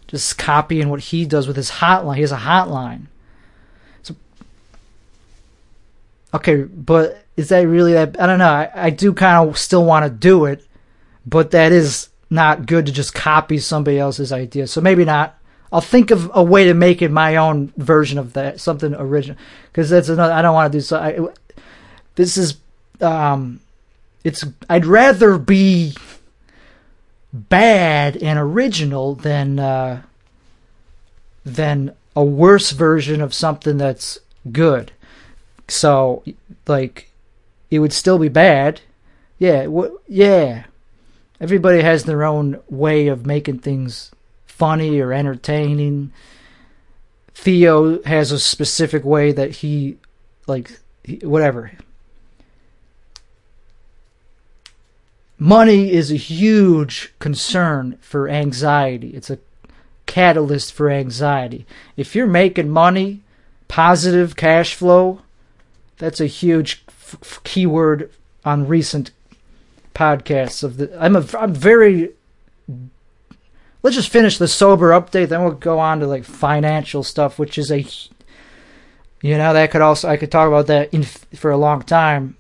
[0.08, 3.06] just copying what he does with his hotline he has a hotline
[4.02, 4.14] so
[6.34, 9.84] okay but is that really that I don't know I, I do kind of still
[9.84, 10.66] want to do it
[11.24, 14.66] but that is not good to just copy somebody else's idea.
[14.66, 15.38] So maybe not.
[15.70, 19.38] I'll think of a way to make it my own version of that, something original.
[19.70, 20.32] Because that's another.
[20.32, 20.98] I don't want to do so.
[20.98, 21.18] I,
[22.14, 22.58] this is,
[23.00, 23.60] um,
[24.24, 24.44] it's.
[24.68, 25.94] I'd rather be
[27.32, 30.02] bad and original than uh,
[31.44, 34.18] than a worse version of something that's
[34.50, 34.92] good.
[35.68, 36.22] So,
[36.66, 37.10] like,
[37.70, 38.80] it would still be bad.
[39.38, 40.64] Yeah, w- yeah.
[41.40, 44.12] Everybody has their own way of making things
[44.46, 46.12] funny or entertaining.
[47.34, 49.96] Theo has a specific way that he,
[50.46, 51.72] like, he, whatever.
[55.42, 59.08] Money is a huge concern for anxiety.
[59.08, 59.40] It's a
[60.06, 61.66] catalyst for anxiety.
[61.96, 63.22] If you're making money,
[63.66, 65.22] positive cash flow,
[65.98, 68.08] that's a huge f- keyword
[68.44, 69.10] on recent
[69.96, 72.10] podcasts of the I'm a I'm very
[73.82, 77.58] let's just finish the sober update then we'll go on to like financial stuff which
[77.58, 77.84] is a
[79.22, 82.36] you know that could also I could talk about that in for a long time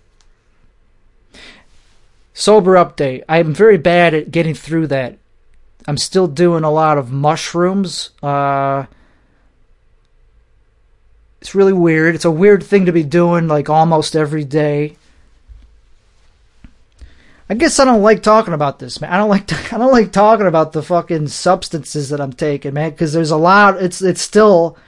[2.34, 5.18] sober update I'm very bad at getting through that
[5.86, 8.86] I'm still doing a lot of mushrooms uh
[11.40, 14.96] it's really weird it's a weird thing to be doing like almost every day
[17.52, 19.12] I guess I don't like talking about this, man.
[19.12, 22.92] I don't like I don't like talking about the fucking substances that I'm taking, man,
[22.92, 23.82] because there's a lot.
[23.82, 24.78] It's it's still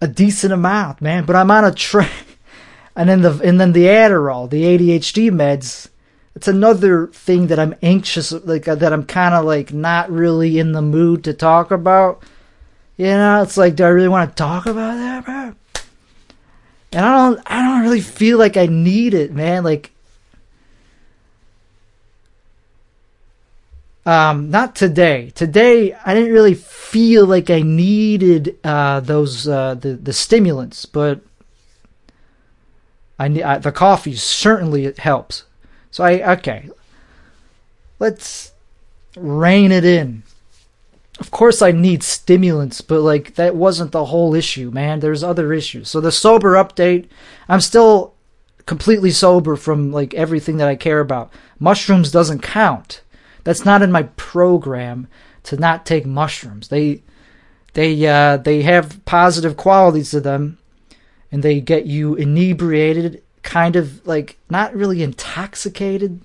[0.00, 1.26] a decent amount, man.
[1.26, 2.08] But I'm on a train,
[2.96, 5.90] and then the and then the Adderall, the ADHD meds.
[6.38, 10.60] It's another thing that I'm anxious, like uh, that I'm kind of like not really
[10.60, 12.22] in the mood to talk about.
[12.96, 15.52] You know, it's like, do I really want to talk about that, bro?
[16.92, 19.64] And I don't, I don't really feel like I need it, man.
[19.64, 19.90] Like
[24.06, 25.32] Um, not today.
[25.34, 31.20] Today, I didn't really feel like I needed uh, those uh, the the stimulants, but
[33.18, 35.42] I, I the coffee certainly helps.
[35.98, 36.70] So I okay.
[37.98, 38.52] Let's
[39.16, 40.22] rein it in.
[41.18, 45.00] Of course, I need stimulants, but like that wasn't the whole issue, man.
[45.00, 45.88] There's other issues.
[45.90, 47.08] So the sober update,
[47.48, 48.14] I'm still
[48.64, 51.32] completely sober from like everything that I care about.
[51.58, 53.02] Mushrooms doesn't count
[53.42, 55.08] that's not in my program
[55.42, 56.68] to not take mushrooms.
[56.68, 57.02] They
[57.72, 60.58] they uh, they have positive qualities to them,
[61.32, 66.20] and they get you inebriated, kind of like not really intoxicated,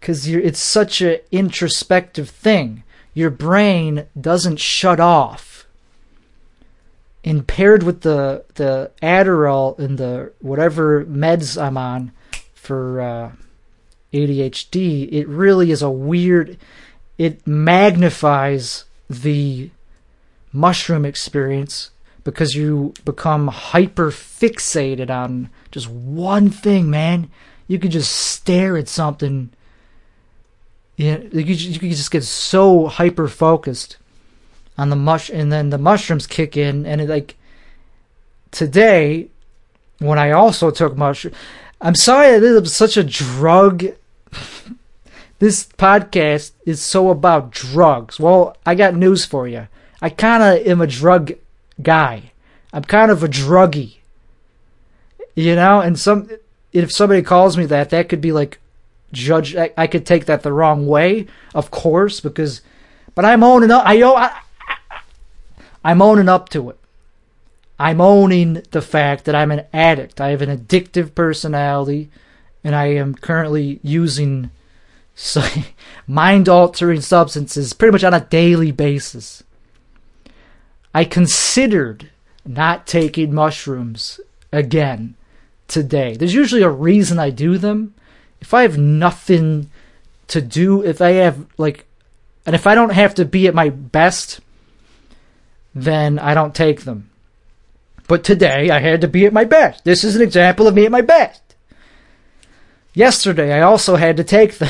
[0.00, 2.82] because it's such an introspective thing.
[3.14, 5.66] Your brain doesn't shut off.
[7.24, 12.12] And paired with the the Adderall and the whatever meds I'm on
[12.54, 13.00] for.
[13.00, 13.32] Uh,
[14.10, 16.56] ADHD, it really is a weird,
[17.18, 19.68] it magnifies the
[20.50, 21.90] mushroom experience
[22.30, 27.30] because you become hyper fixated on just one thing, man.
[27.66, 29.48] You could just stare at something.
[30.98, 33.96] Yeah, you, you could just get so hyper focused
[34.76, 37.36] on the mush, and then the mushrooms kick in, and it like
[38.50, 39.30] today
[39.98, 41.32] when I also took mushroom.
[41.80, 43.86] I'm sorry this is such a drug.
[45.38, 48.20] this podcast is so about drugs.
[48.20, 49.68] Well, I got news for you.
[50.02, 51.32] I kind of am a drug
[51.82, 52.32] guy.
[52.72, 53.96] I'm kind of a druggie.
[55.34, 56.30] You know, and some
[56.72, 58.58] if somebody calls me that, that could be like
[59.12, 59.56] judge.
[59.56, 62.60] I, I could take that the wrong way, of course, because.
[63.14, 63.84] But I'm owning up.
[63.84, 64.40] I, I,
[65.84, 66.78] I'm owning up to it.
[67.78, 70.20] I'm owning the fact that I'm an addict.
[70.20, 72.10] I have an addictive personality,
[72.64, 74.50] and I am currently using
[76.06, 79.42] mind altering substances pretty much on a daily basis.
[80.98, 82.10] I considered
[82.44, 84.18] not taking mushrooms
[84.50, 85.14] again
[85.68, 86.16] today.
[86.16, 87.94] There's usually a reason I do them.
[88.40, 89.70] If I have nothing
[90.26, 91.86] to do, if I have, like,
[92.44, 94.40] and if I don't have to be at my best,
[95.72, 97.08] then I don't take them.
[98.08, 99.84] But today I had to be at my best.
[99.84, 101.54] This is an example of me at my best.
[102.92, 104.68] Yesterday I also had to take the.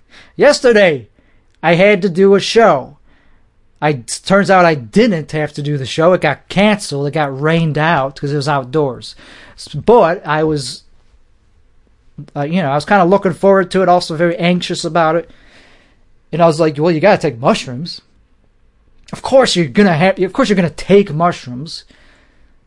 [0.34, 1.08] Yesterday
[1.62, 2.97] I had to do a show.
[3.80, 6.12] I turns out I didn't have to do the show.
[6.12, 7.06] It got canceled.
[7.06, 9.14] It got rained out because it was outdoors.
[9.74, 10.82] But I was,
[12.34, 13.88] uh, you know, I was kind of looking forward to it.
[13.88, 15.30] Also very anxious about it.
[16.32, 18.00] And I was like, well, you got to take mushrooms.
[19.12, 20.18] Of course you're gonna have.
[20.18, 21.84] Of course you're gonna take mushrooms.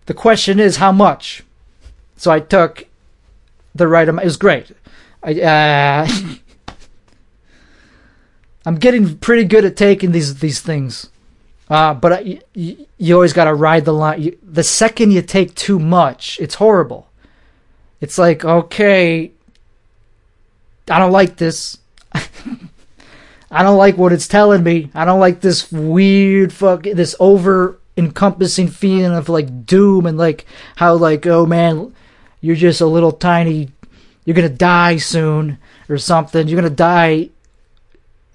[0.07, 1.43] The question is how much.
[2.17, 2.87] So I took
[3.75, 4.23] the right amount.
[4.23, 4.71] It was great.
[5.23, 6.07] I, uh,
[8.65, 11.09] I'm getting pretty good at taking these these things,
[11.69, 14.21] uh, but I, you, you, always got to ride the line.
[14.21, 17.09] You, the second you take too much, it's horrible.
[17.99, 19.31] It's like okay,
[20.89, 21.79] I don't like this.
[23.51, 24.89] I don't like what it's telling me.
[24.93, 30.45] I don't like this weird fuck this over encompassing feeling of like doom and like
[30.77, 31.93] how like oh man
[32.39, 33.69] you're just a little tiny
[34.23, 35.57] you're gonna die soon
[35.89, 37.29] or something you're gonna die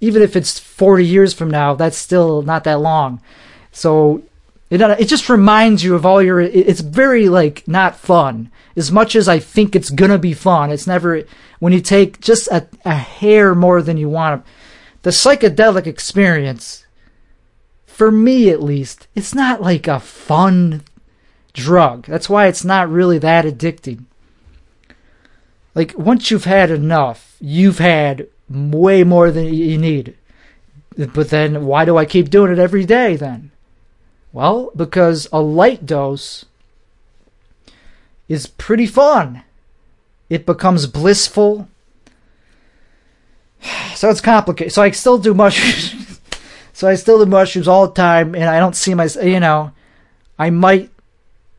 [0.01, 3.21] even if it's 40 years from now that's still not that long
[3.73, 4.23] so
[4.69, 8.91] it, uh, it just reminds you of all your it's very like not fun as
[8.91, 11.23] much as i think it's gonna be fun it's never
[11.59, 14.45] when you take just a, a hair more than you want
[15.03, 16.87] the psychedelic experience
[17.97, 20.83] for me at least, it's not like a fun
[21.55, 22.05] drug.
[22.05, 24.05] That's why it's not really that addicting.
[25.75, 30.17] Like, once you've had enough, you've had way more than you need.
[30.97, 33.51] But then, why do I keep doing it every day then?
[34.33, 36.47] Well, because a light dose
[38.29, 39.43] is pretty fun.
[40.29, 41.69] It becomes blissful.
[43.95, 44.75] So it's complicated.
[44.75, 46.03] So I still do mushrooms.
[46.75, 49.73] So I still do mushrooms all the time, and I don't see my, you know,
[50.39, 50.91] I might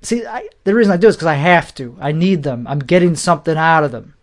[0.03, 0.23] see.
[0.23, 1.97] I, the reason I do is because I have to.
[1.99, 2.67] I need them.
[2.67, 4.13] I'm getting something out of them.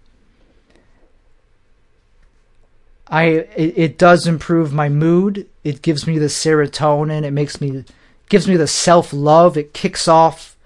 [3.08, 5.48] I it, it does improve my mood.
[5.62, 7.24] It gives me the serotonin.
[7.24, 7.84] It makes me
[8.28, 9.56] gives me the self love.
[9.56, 10.56] It kicks off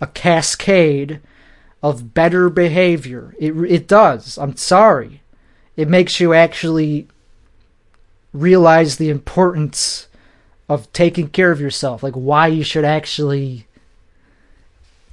[0.00, 1.20] a cascade
[1.82, 3.34] of better behavior.
[3.38, 4.38] It it does.
[4.38, 5.22] I'm sorry.
[5.76, 7.08] It makes you actually
[8.32, 10.08] realize the importance
[10.68, 13.66] of taking care of yourself, like why you should actually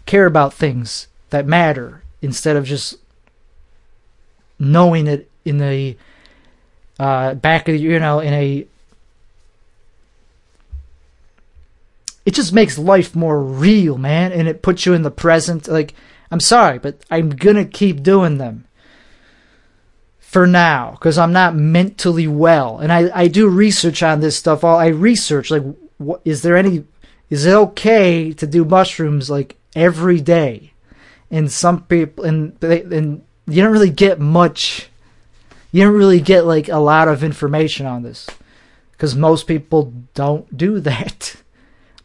[0.06, 2.98] care about things that matter instead of just
[4.60, 5.96] knowing it in the
[7.00, 8.68] uh, back you know in a
[12.26, 15.94] it just makes life more real man and it puts you in the present like
[16.32, 18.66] i'm sorry but i'm gonna keep doing them
[20.36, 22.80] for now because I'm not mentally well.
[22.80, 24.66] And I, I do research on this stuff.
[24.66, 25.64] All I research like,
[25.98, 26.84] what, is there any,
[27.30, 30.74] is it okay to do mushrooms like every day?
[31.32, 34.90] And some people, and and you don't really get much,
[35.76, 38.30] you don't really get like a lot of information on this
[38.94, 41.36] because most people don't do that.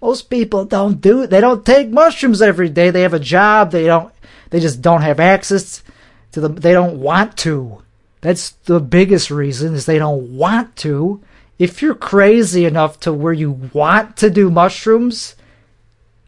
[0.03, 1.31] Most people don't do it.
[1.31, 2.91] They don't take mushrooms every day.
[2.91, 3.71] They have a job.
[3.71, 4.13] They don't,
[4.51, 5.85] they just don't have access
[6.33, 6.57] to them.
[6.57, 7.81] They don't want to.
[8.23, 11.23] That's the biggest reason is they don't want to.
[11.57, 15.37] If you're crazy enough to where you want to do mushrooms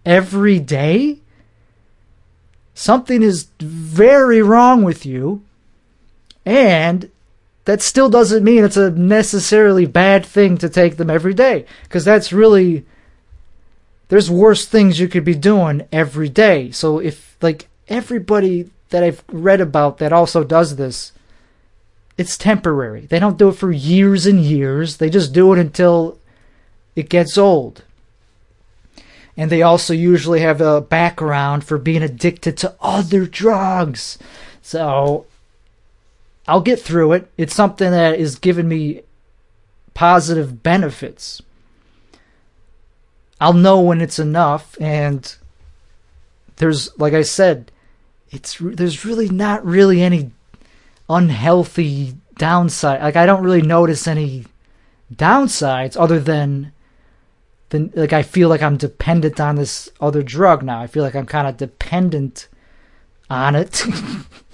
[0.06, 1.18] every day,
[2.72, 5.42] something is very wrong with you.
[6.46, 7.10] And
[7.64, 12.04] that still doesn't mean it's a necessarily bad thing to take them every day because
[12.04, 12.84] that's really
[14.08, 16.70] there's worse things you could be doing every day.
[16.70, 21.12] So if like everybody that I've read about that also does this
[22.18, 23.06] it's temporary.
[23.06, 24.98] They don't do it for years and years.
[24.98, 26.18] They just do it until
[26.94, 27.84] it gets old.
[29.36, 34.18] And they also usually have a background for being addicted to other drugs.
[34.60, 35.26] So
[36.46, 37.30] I'll get through it.
[37.36, 39.02] It's something that is giving me
[39.94, 41.40] positive benefits.
[43.40, 45.34] I'll know when it's enough and
[46.56, 47.72] there's like I said,
[48.30, 50.30] it's there's really not really any
[51.08, 53.02] unhealthy downside.
[53.02, 54.46] Like I don't really notice any
[55.12, 56.72] downsides other than
[57.70, 60.80] than like I feel like I'm dependent on this other drug now.
[60.80, 62.48] I feel like I'm kind of dependent
[63.28, 63.84] on it.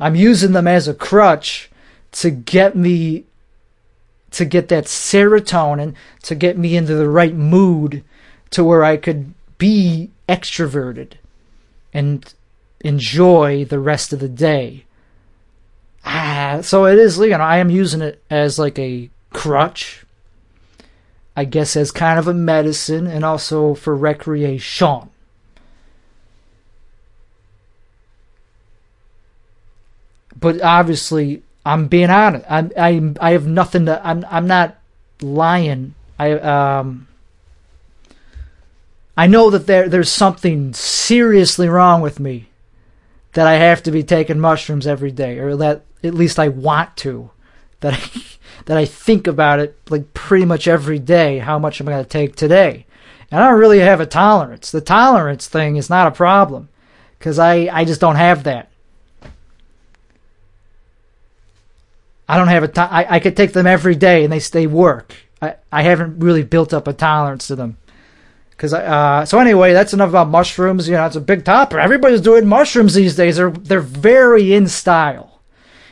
[0.00, 1.70] I'm using them as a crutch
[2.12, 3.24] to get me
[4.30, 8.04] to get that serotonin, to get me into the right mood
[8.50, 11.12] to where I could be extroverted
[11.94, 12.32] and
[12.80, 14.84] enjoy the rest of the day
[16.08, 20.04] ah, so it is, you know, I am using it as like a crutch,
[21.36, 25.10] I guess, as kind of a medicine and also for recreation.
[30.38, 32.44] But obviously, I'm being honest.
[32.48, 34.00] I'm, I, I have nothing to.
[34.06, 34.76] I'm, I'm not
[35.20, 35.94] lying.
[36.18, 37.08] I, um,
[39.16, 42.48] I know that there, there's something seriously wrong with me
[43.32, 46.96] that I have to be taking mushrooms every day, or that at least I want
[46.98, 47.30] to.
[47.80, 48.22] That I,
[48.66, 51.38] that I think about it like pretty much every day.
[51.38, 52.86] How much am I going to take today?
[53.30, 54.70] And I don't really have a tolerance.
[54.70, 56.68] The tolerance thing is not a problem
[57.18, 58.70] because I, I just don't have that.
[62.28, 64.66] I don't have a to- I, I could take them every day and they stay
[64.66, 65.14] work.
[65.40, 67.78] I, I haven't really built up a tolerance to them.
[68.58, 70.88] Cause uh, so anyway, that's enough about mushrooms.
[70.88, 71.78] You know, it's a big topic.
[71.78, 73.36] Everybody's doing mushrooms these days.
[73.36, 75.40] They're they're very in style.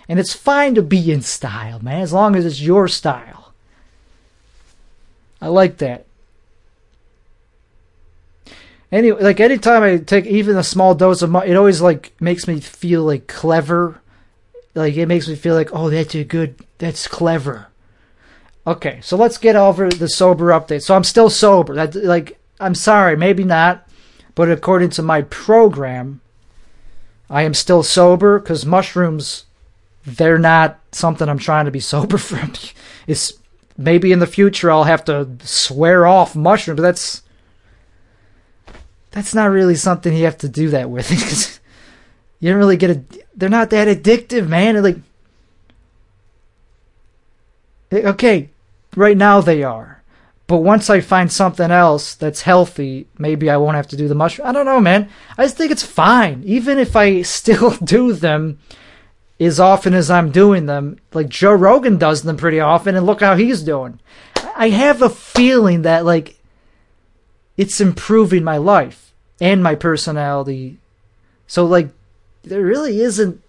[0.08, 3.52] And it's fine to be in style, man, as long as it's your style.
[5.40, 6.06] I like that.
[8.90, 12.60] Anyway, like anytime I take even a small dose of it always like makes me
[12.60, 14.00] feel like clever.
[14.76, 17.68] Like it makes me feel like oh that's a good that's clever.
[18.66, 20.82] Okay, so let's get over the sober update.
[20.82, 21.74] So I'm still sober.
[21.74, 23.88] That like I'm sorry, maybe not,
[24.34, 26.20] but according to my program,
[27.30, 29.46] I am still sober because mushrooms
[30.04, 32.52] they're not something I'm trying to be sober from.
[33.06, 33.32] It's
[33.78, 36.76] maybe in the future I'll have to swear off mushrooms.
[36.76, 37.22] But that's
[39.12, 41.10] that's not really something you have to do that with.
[42.40, 43.02] you don't really get a.
[43.36, 44.82] They're not that addictive, man.
[44.82, 44.96] Like,
[47.90, 48.50] eh, okay,
[48.96, 50.02] right now they are,
[50.46, 54.14] but once I find something else that's healthy, maybe I won't have to do the
[54.14, 54.48] mushroom.
[54.48, 55.10] I don't know, man.
[55.36, 58.58] I just think it's fine, even if I still do them
[59.38, 60.98] as often as I'm doing them.
[61.12, 64.00] Like Joe Rogan does them pretty often, and look how he's doing.
[64.56, 66.38] I have a feeling that like
[67.56, 70.78] it's improving my life and my personality.
[71.46, 71.90] So like
[72.46, 73.42] there really isn't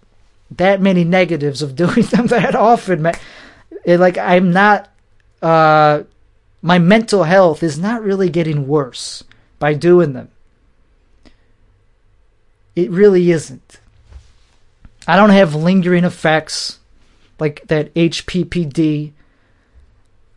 [0.50, 3.06] that many negatives of doing them that often.
[3.84, 4.90] It, like I'm not
[5.40, 6.02] uh
[6.60, 9.22] my mental health is not really getting worse
[9.58, 10.28] by doing them.
[12.74, 13.78] It really isn't.
[15.06, 16.78] I don't have lingering effects
[17.38, 19.12] like that HPPD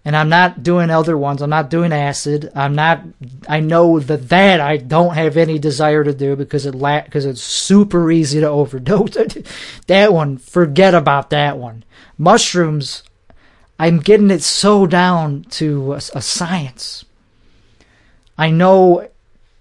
[0.03, 1.41] and I'm not doing other ones.
[1.41, 2.51] I'm not doing acid.
[2.55, 3.03] I'm not.
[3.47, 7.25] I know that that I don't have any desire to do because it la- because
[7.25, 9.17] it's super easy to overdose.
[9.87, 11.83] that one, forget about that one.
[12.17, 13.03] Mushrooms,
[13.77, 17.05] I'm getting it so down to a, a science.
[18.37, 19.07] I know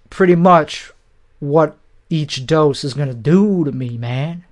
[0.09, 0.91] pretty much
[1.39, 1.77] what
[2.09, 4.45] each dose is to do to me, man.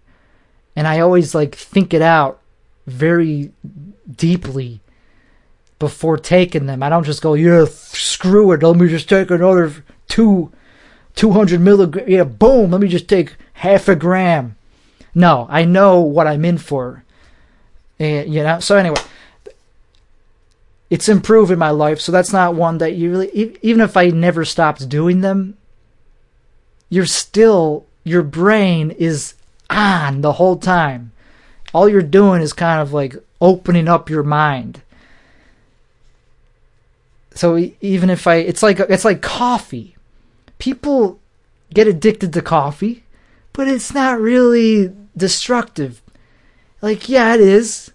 [0.77, 2.41] And I always like think it out
[2.87, 3.53] very
[4.11, 4.81] deeply
[5.79, 6.83] before taking them.
[6.83, 8.63] I don't just go, yeah, screw it.
[8.63, 9.73] Let me just take another
[10.09, 10.53] two,
[11.15, 12.09] 200 milligrams.
[12.09, 12.71] Yeah, boom.
[12.71, 14.57] Let me just take half a gram.
[15.15, 17.05] No, I know what I'm in for.
[17.99, 19.01] And, you know, so anyway,
[20.91, 22.01] it's improving my life.
[22.01, 25.57] So that's not one that you really, even if I never stopped doing them,
[26.89, 29.35] you're still, your brain is
[29.69, 31.13] on the whole time.
[31.75, 34.83] All you're doing is kind of like opening up your mind
[37.39, 39.95] so even if I, it's like it's like coffee.
[40.59, 41.21] People
[41.73, 43.05] get addicted to coffee,
[43.53, 46.03] but it's not really destructive.
[46.83, 47.93] Like yeah, it is.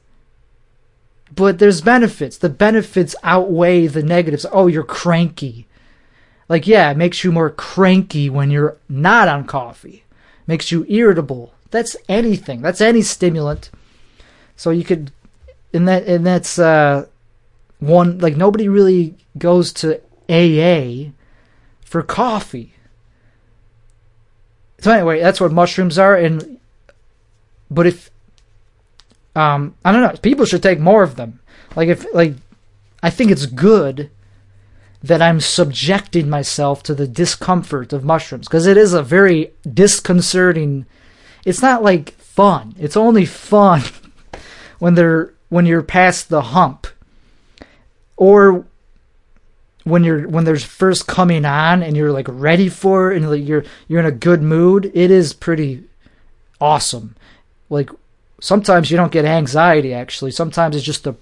[1.35, 2.37] But there's benefits.
[2.37, 4.45] The benefits outweigh the negatives.
[4.49, 5.67] Oh, you're cranky.
[6.47, 10.05] Like yeah, it makes you more cranky when you're not on coffee.
[10.47, 11.53] Makes you irritable.
[11.69, 12.61] That's anything.
[12.61, 13.71] That's any stimulant.
[14.55, 15.11] So you could
[15.73, 17.07] and that and that's uh
[17.83, 21.11] one like nobody really goes to AA
[21.85, 22.73] for coffee.
[24.79, 26.59] So anyway, that's what mushrooms are and
[27.69, 28.09] but if
[29.35, 31.39] um I don't know, people should take more of them.
[31.75, 32.35] Like if like
[33.01, 34.09] I think it's good
[35.01, 40.85] that I'm subjecting myself to the discomfort of mushrooms because it is a very disconcerting
[41.45, 42.75] it's not like fun.
[42.79, 43.81] It's only fun
[44.79, 46.82] when they're when you're past the hump
[48.17, 48.65] or
[49.83, 53.65] when you're when there's first coming on and you're like ready for it and you're
[53.87, 55.83] you're in a good mood, it is pretty
[56.61, 57.15] awesome.
[57.69, 57.89] Like
[58.39, 60.31] sometimes you don't get anxiety actually.
[60.31, 61.15] Sometimes it's just a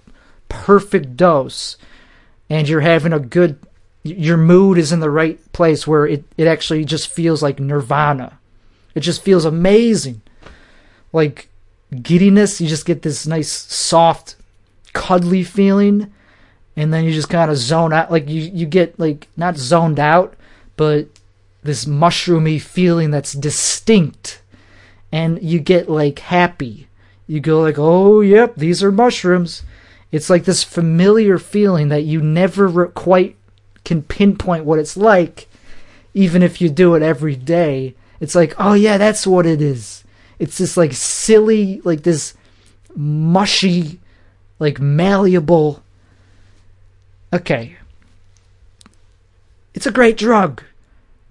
[0.50, 1.78] perfect dose
[2.50, 3.58] and you're having a good
[4.04, 8.40] your mood is in the right place where it, it actually just feels like nirvana.
[8.96, 10.22] It just feels amazing.
[11.14, 11.50] Like
[12.02, 14.36] giddiness, you just get this nice soft
[14.94, 16.12] cuddly feeling
[16.76, 20.00] and then you just kind of zone out like you you get like not zoned
[20.00, 20.36] out
[20.76, 21.08] but
[21.64, 24.42] this mushroomy feeling that's distinct.
[25.12, 26.88] And you get like happy.
[27.28, 29.64] You go like oh yep these are mushrooms.
[30.12, 33.36] It's like this familiar feeling that you never re- quite
[33.86, 35.48] can pinpoint what it's like
[36.14, 37.96] even if you do it every day.
[38.20, 40.04] It's like oh yeah that's what it is.
[40.40, 42.34] It's this like silly like this
[42.96, 44.00] mushy
[44.60, 45.84] like malleable
[47.34, 47.78] okay,
[49.74, 50.64] it's a great drug,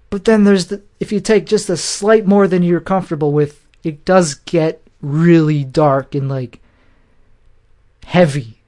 [0.08, 3.66] but then there's the if you take just a slight more than you're comfortable with,
[3.82, 6.60] it does get really dark and like
[8.04, 8.60] heavy,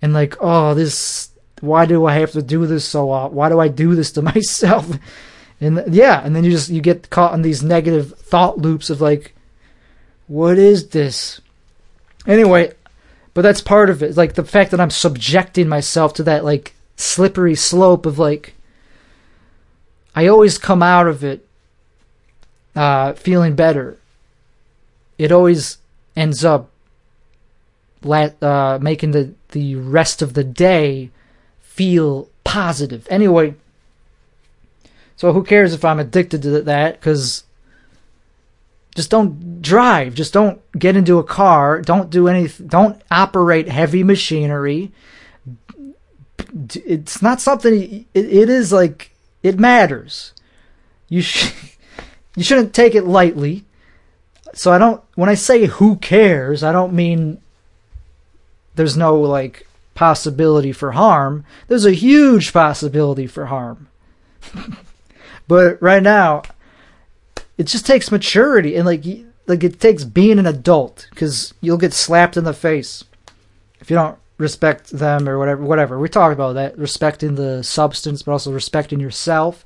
[0.00, 1.30] and like oh this
[1.60, 3.36] why do I have to do this so often?
[3.36, 4.88] Why do I do this to myself?
[5.60, 9.00] And yeah, and then you just you get caught in these negative thought loops of
[9.00, 9.34] like,
[10.26, 11.40] what is this?
[12.26, 12.72] Anyway,
[13.36, 14.16] but that's part of it.
[14.16, 18.54] Like the fact that I'm subjecting myself to that like slippery slope of like
[20.14, 21.46] I always come out of it
[22.74, 23.98] uh, feeling better.
[25.18, 25.76] It always
[26.16, 26.70] ends up
[28.02, 31.10] la- uh, making the, the rest of the day
[31.60, 33.06] feel positive.
[33.10, 33.54] Anyway,
[35.14, 36.98] so who cares if I'm addicted to that?
[36.98, 37.44] Because
[38.96, 40.14] just don't drive.
[40.14, 41.82] Just don't get into a car.
[41.82, 44.90] Don't do any Don't operate heavy machinery.
[46.74, 48.06] It's not something.
[48.14, 49.10] it, it is like
[49.42, 50.32] it matters.
[51.10, 51.76] You sh-
[52.36, 53.66] you shouldn't take it lightly.
[54.54, 55.02] So I don't.
[55.14, 57.42] When I say who cares, I don't mean
[58.76, 61.44] there's no like possibility for harm.
[61.68, 63.88] There's a huge possibility for harm.
[65.48, 66.42] but right now,
[67.58, 69.04] it just takes maturity and like
[69.46, 73.04] like it takes being an adult because you'll get slapped in the face
[73.80, 75.98] if you don't respect them or whatever whatever.
[75.98, 79.64] We talked about that respecting the substance but also respecting yourself.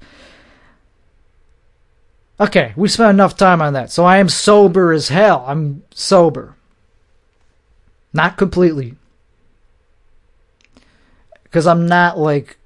[2.39, 5.45] Okay we spent enough time on that so i am sober as hell.
[5.47, 6.57] I'm sober.
[8.13, 8.95] Not completely.
[11.43, 12.57] Because i'm not like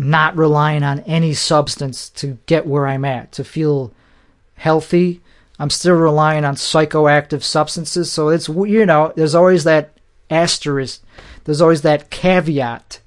[0.00, 3.92] not relying on any substance to get where i'm at to feel
[4.58, 5.20] healthy.
[5.58, 8.12] I'm still relying on psychoactive substances.
[8.12, 9.92] So it's, you know, there's always that
[10.30, 11.02] asterisk.
[11.44, 13.00] There's always that caveat.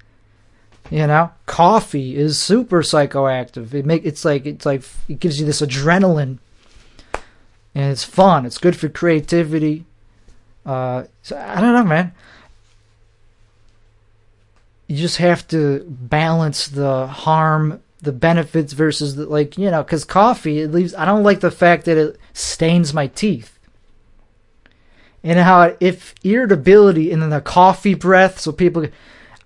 [0.89, 3.73] You know, coffee is super psychoactive.
[3.73, 6.39] It make it's like it's like it gives you this adrenaline,
[7.73, 8.45] and it's fun.
[8.45, 9.85] It's good for creativity.
[10.65, 12.13] Uh, so I don't know, man.
[14.87, 20.03] You just have to balance the harm the benefits versus the, like you know because
[20.03, 23.57] coffee it leaves i don't like the fact that it stains my teeth.
[25.23, 28.87] And how if irritability and then the coffee breath so people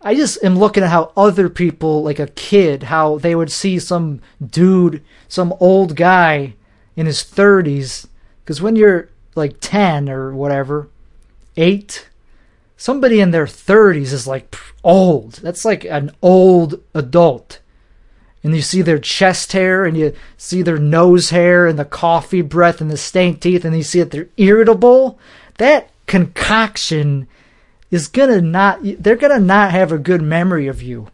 [0.01, 3.78] i just am looking at how other people like a kid how they would see
[3.78, 6.53] some dude some old guy
[6.95, 8.08] in his 30s
[8.43, 10.88] because when you're like 10 or whatever
[11.58, 12.08] 8
[12.78, 15.34] somebody in their 30s is like old.
[15.36, 17.60] That's like an old adult
[18.46, 22.43] and you see their chest hair and you see their nose hair and the coffee
[22.43, 25.18] breath and the stained teeth and you see that they're irritable,
[25.58, 27.28] that concoction
[27.89, 31.08] is gonna not they're gonna not have a good memory of you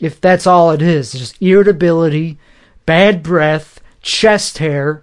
[0.00, 1.10] if that's all it is.
[1.10, 2.38] Just irritability
[2.86, 5.02] bad breath chest hair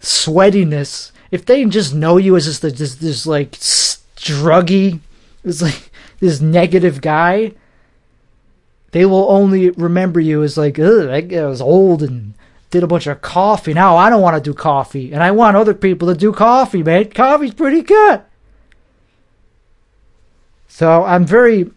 [0.00, 1.12] sweatiness.
[1.30, 4.98] If they just know you as just this, this like druggy
[5.44, 7.52] this like this negative guy
[8.94, 12.32] they will only remember you as like, ugh, guy was old and
[12.70, 13.74] did a bunch of coffee.
[13.74, 16.84] Now I don't want to do coffee, and I want other people to do coffee,
[16.84, 17.10] man.
[17.10, 18.22] Coffee's pretty good.
[20.68, 21.72] So I'm very,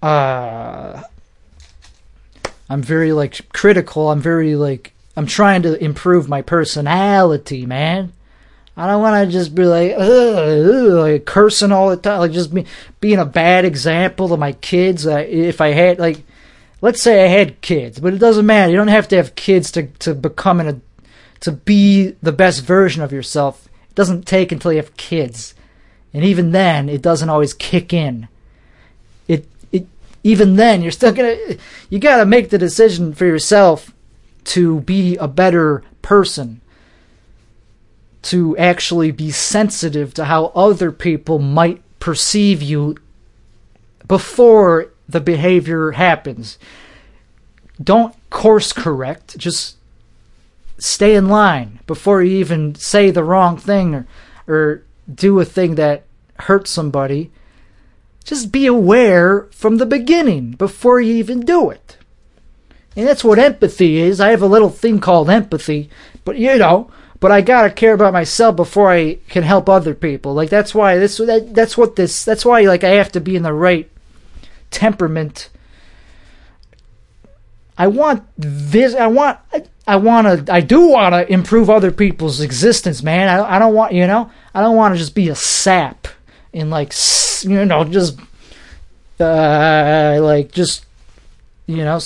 [0.00, 1.02] uh,
[2.68, 4.08] I'm very like critical.
[4.12, 8.12] I'm very like I'm trying to improve my personality, man.
[8.76, 12.30] I don't want to just be like, ugh, ugh, like cursing all the time, like
[12.30, 12.64] just be,
[13.00, 15.04] being a bad example to my kids.
[15.04, 16.22] Uh, if I had like,
[16.80, 18.70] let's say I had kids, but it doesn't matter.
[18.70, 20.80] You don't have to have kids to, to become a
[21.40, 23.66] to be the best version of yourself.
[23.88, 25.54] It doesn't take until you have kids.
[26.12, 28.28] And even then it doesn't always kick in.
[29.26, 29.86] It it
[30.22, 31.36] even then you're still gonna
[31.88, 33.92] you gotta make the decision for yourself
[34.44, 36.60] to be a better person.
[38.24, 42.96] To actually be sensitive to how other people might perceive you
[44.06, 46.58] before the behavior happens.
[47.82, 49.76] Don't course correct, just
[50.78, 54.06] stay in line before you even say the wrong thing or,
[54.46, 54.82] or
[55.12, 56.04] do a thing that
[56.40, 57.30] hurts somebody.
[58.24, 61.96] Just be aware from the beginning before you even do it.
[62.96, 64.20] And that's what empathy is.
[64.20, 65.90] I have a little thing called empathy,
[66.24, 70.34] but you know, but I gotta care about myself before I can help other people.
[70.34, 73.36] Like that's why this that, that's what this that's why like I have to be
[73.36, 73.90] in the right
[74.70, 75.50] temperament.
[77.76, 78.94] I want this.
[78.94, 79.38] I want.
[79.86, 80.52] I want to.
[80.52, 83.28] I do want to improve other people's existence, man.
[83.28, 83.92] I, I don't want.
[83.92, 84.30] You know.
[84.54, 86.08] I don't want to just be a sap
[86.52, 86.92] and like
[87.42, 88.18] you know just
[89.20, 90.86] uh like just
[91.66, 92.00] you know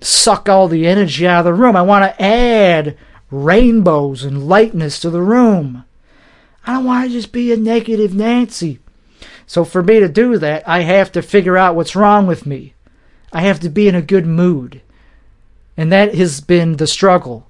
[0.00, 1.76] suck all the energy out of the room.
[1.76, 2.96] I want to add
[3.30, 5.84] rainbows and lightness to the room.
[6.66, 8.78] I don't want to just be a negative Nancy.
[9.52, 12.72] So for me to do that, I have to figure out what's wrong with me.
[13.34, 14.80] I have to be in a good mood.
[15.76, 17.46] And that has been the struggle.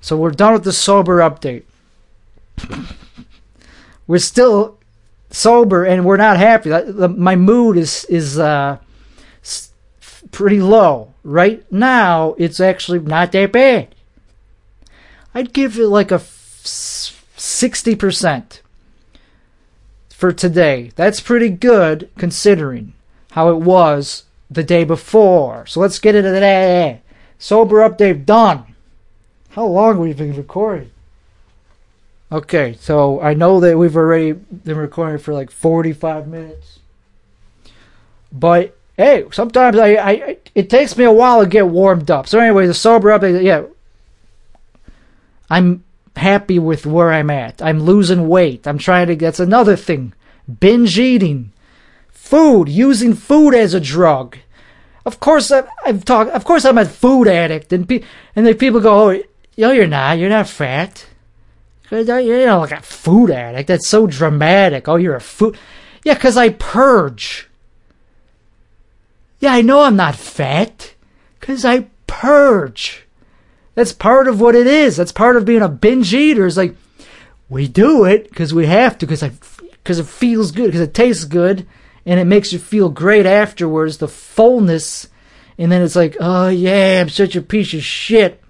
[0.00, 1.64] So we're done with the sober update.
[4.06, 4.78] we're still
[5.28, 6.70] sober and we're not happy.
[6.70, 8.78] My mood is is uh,
[10.30, 11.12] pretty low.
[11.24, 13.94] Right now, it's actually not that bad.
[15.34, 18.60] I'd give it like a 60%
[20.18, 20.90] for today.
[20.96, 22.92] That's pretty good considering
[23.30, 25.64] how it was the day before.
[25.66, 27.02] So let's get into that.
[27.38, 28.74] Sober update done.
[29.50, 30.90] How long we've we been recording?
[32.32, 36.80] Okay, so I know that we've already been recording for like 45 minutes.
[38.32, 42.26] But hey, sometimes I, I it takes me a while to get warmed up.
[42.26, 43.66] So anyway, the sober update, yeah.
[45.48, 45.84] I'm
[46.18, 47.62] happy with where I'm at.
[47.62, 48.66] I'm losing weight.
[48.66, 50.12] I'm trying to that's another thing.
[50.60, 51.52] Binge eating.
[52.10, 54.36] Food, using food as a drug.
[55.06, 56.30] Of course, I've, I've talked.
[56.32, 58.02] Of course, I'm a food addict, and pe-
[58.36, 59.22] and then people go, "Oh,
[59.56, 60.18] no, you're not.
[60.18, 61.06] You're not fat.
[61.90, 63.68] You're not like a food addict.
[63.68, 64.88] That's so dramatic.
[64.88, 65.56] Oh, you're a food.
[66.04, 67.48] Yeah, because I purge.
[69.40, 70.94] Yeah, I know I'm not fat,
[71.38, 73.06] because I purge.
[73.78, 74.96] That's part of what it is.
[74.96, 76.48] That's part of being a binge eater.
[76.48, 76.74] It's like
[77.48, 81.22] we do it because we have to, because because it feels good, because it tastes
[81.22, 81.64] good,
[82.04, 85.06] and it makes you feel great afterwards, the fullness,
[85.58, 88.42] and then it's like, oh yeah, I'm such a piece of shit.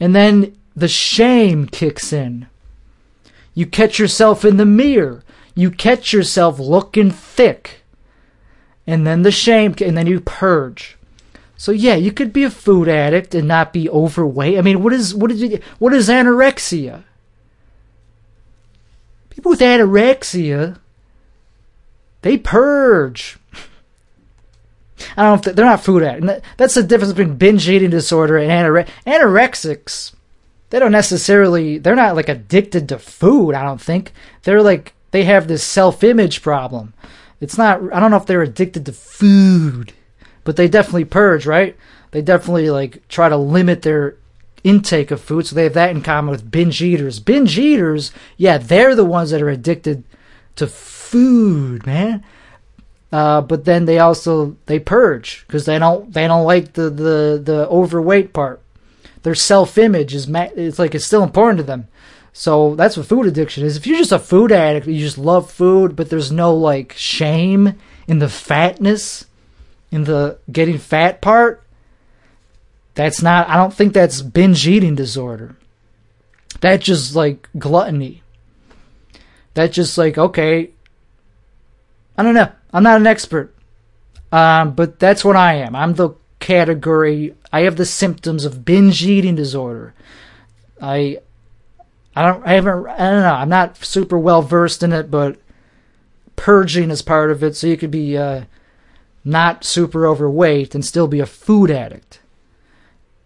[0.00, 2.46] And then the shame kicks in.
[3.52, 5.22] You catch yourself in the mirror.
[5.54, 7.82] You catch yourself looking thick.
[8.86, 10.96] And then the shame, and then you purge.
[11.56, 14.58] So yeah, you could be a food addict and not be overweight.
[14.58, 17.04] I mean, what is what is what is anorexia?
[19.30, 20.78] People with anorexia
[22.24, 23.36] they purge.
[25.14, 26.46] I don't know if they're not food addicts.
[26.56, 30.14] That's the difference between binge eating disorder and anore- anorexics.
[30.70, 34.12] They don't necessarily, they're not like addicted to food, I don't think.
[34.44, 36.94] They're like, they have this self image problem.
[37.42, 39.92] It's not, I don't know if they're addicted to food,
[40.44, 41.76] but they definitely purge, right?
[42.12, 44.16] They definitely like try to limit their
[44.62, 45.46] intake of food.
[45.46, 47.20] So they have that in common with binge eaters.
[47.20, 50.04] Binge eaters, yeah, they're the ones that are addicted
[50.56, 52.24] to food, man.
[53.12, 57.40] Uh, but then they also they purge because they don't they don't like the the
[57.42, 58.60] the overweight part.
[59.22, 61.86] Their self image is ma- it's like it's still important to them.
[62.32, 63.76] So that's what food addiction is.
[63.76, 67.74] If you're just a food addict, you just love food, but there's no like shame
[68.08, 69.26] in the fatness,
[69.94, 71.62] in the getting fat part.
[72.94, 73.48] That's not.
[73.48, 75.56] I don't think that's binge eating disorder.
[76.60, 78.22] That's just like gluttony.
[79.54, 80.70] That's just like okay,
[82.18, 82.50] I don't know.
[82.72, 83.54] I'm not an expert.
[84.32, 85.76] Um, but that's what I am.
[85.76, 87.36] I'm the category.
[87.52, 89.94] I have the symptoms of binge eating disorder.
[90.82, 91.18] I,
[92.16, 92.44] I don't.
[92.44, 92.88] I haven't.
[92.88, 93.34] I don't know.
[93.34, 95.38] I'm not super well versed in it, but
[96.34, 97.54] purging is part of it.
[97.54, 98.44] So you could be uh,
[99.24, 102.20] not super overweight and still be a food addict.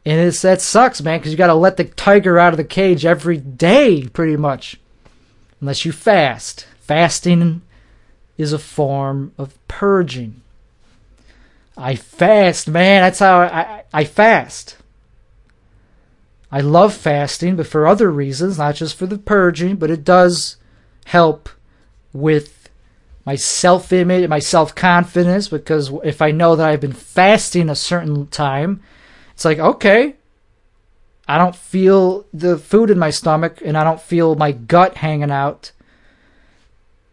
[0.05, 2.65] And it's that sucks, man, because you got to let the tiger out of the
[2.65, 4.81] cage every day, pretty much,
[5.61, 6.67] unless you fast.
[6.81, 7.63] Fasting
[8.39, 10.41] is a form of purging.
[11.77, 13.03] I fast, man.
[13.03, 14.77] That's how I, I, I, fast.
[16.51, 20.57] I love fasting, but for other reasons, not just for the purging, but it does
[21.07, 21.49] help
[22.13, 22.49] with
[23.29, 27.75] my self image, my self confidence, because if I know that I've been fasting a
[27.75, 28.81] certain time,
[29.35, 30.15] it's like, okay,
[31.29, 35.31] I don't feel the food in my stomach and I don't feel my gut hanging
[35.31, 35.73] out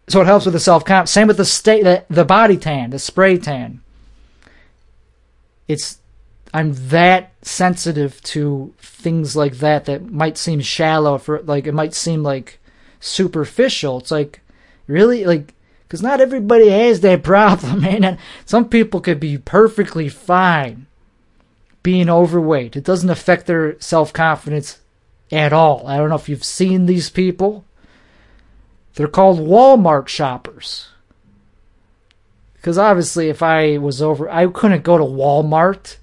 [0.07, 1.09] so it helps with the self comp.
[1.09, 3.81] Same with the state, the, the body tan, the spray tan.
[5.67, 5.97] It's
[6.53, 11.93] I'm that sensitive to things like that that might seem shallow for like it might
[11.93, 12.59] seem like
[13.01, 13.97] superficial.
[13.97, 14.39] It's like
[14.87, 15.53] really like
[15.87, 18.03] because not everybody has that problem, man.
[18.03, 20.87] And some people could be perfectly fine
[21.83, 22.75] being overweight.
[22.75, 24.79] It doesn't affect their self confidence
[25.31, 25.87] at all.
[25.87, 27.65] I don't know if you've seen these people.
[28.95, 30.89] They're called Walmart shoppers.
[32.55, 35.97] Because obviously, if I was over, I couldn't go to Walmart,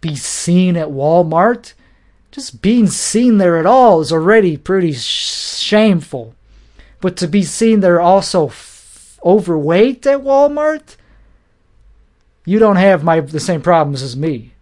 [0.00, 1.72] be seen at Walmart.
[2.30, 6.34] Just being seen there at all is already pretty sh- shameful.
[7.00, 8.48] But to be seen there also
[9.24, 10.96] overweight at Walmart,
[12.44, 14.52] you don't have my the same problems as me.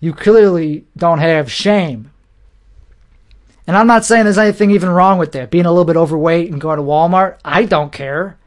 [0.00, 2.10] You clearly don't have shame.
[3.66, 5.50] And I'm not saying there's anything even wrong with that.
[5.50, 8.38] Being a little bit overweight and going to Walmart, I don't care.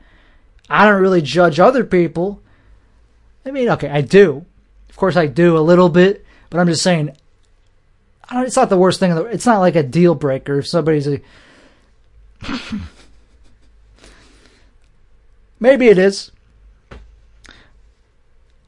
[0.70, 2.42] I don't really judge other people.
[3.46, 4.46] I mean, okay, I do.
[4.90, 7.16] Of course, I do a little bit, but I'm just saying,
[8.32, 9.12] it's not the worst thing.
[9.32, 11.20] It's not like a deal breaker if somebody's a.
[15.60, 16.32] Maybe it is.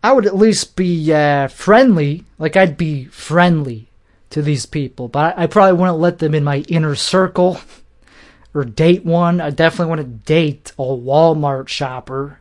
[0.04, 2.26] I would at least be uh, friendly.
[2.40, 3.90] Like I'd be friendly
[4.32, 7.60] to these people, but I, probably wouldn't let them in my inner circle
[8.54, 9.42] or date one.
[9.42, 12.40] I definitely wouldn't date a Walmart shopper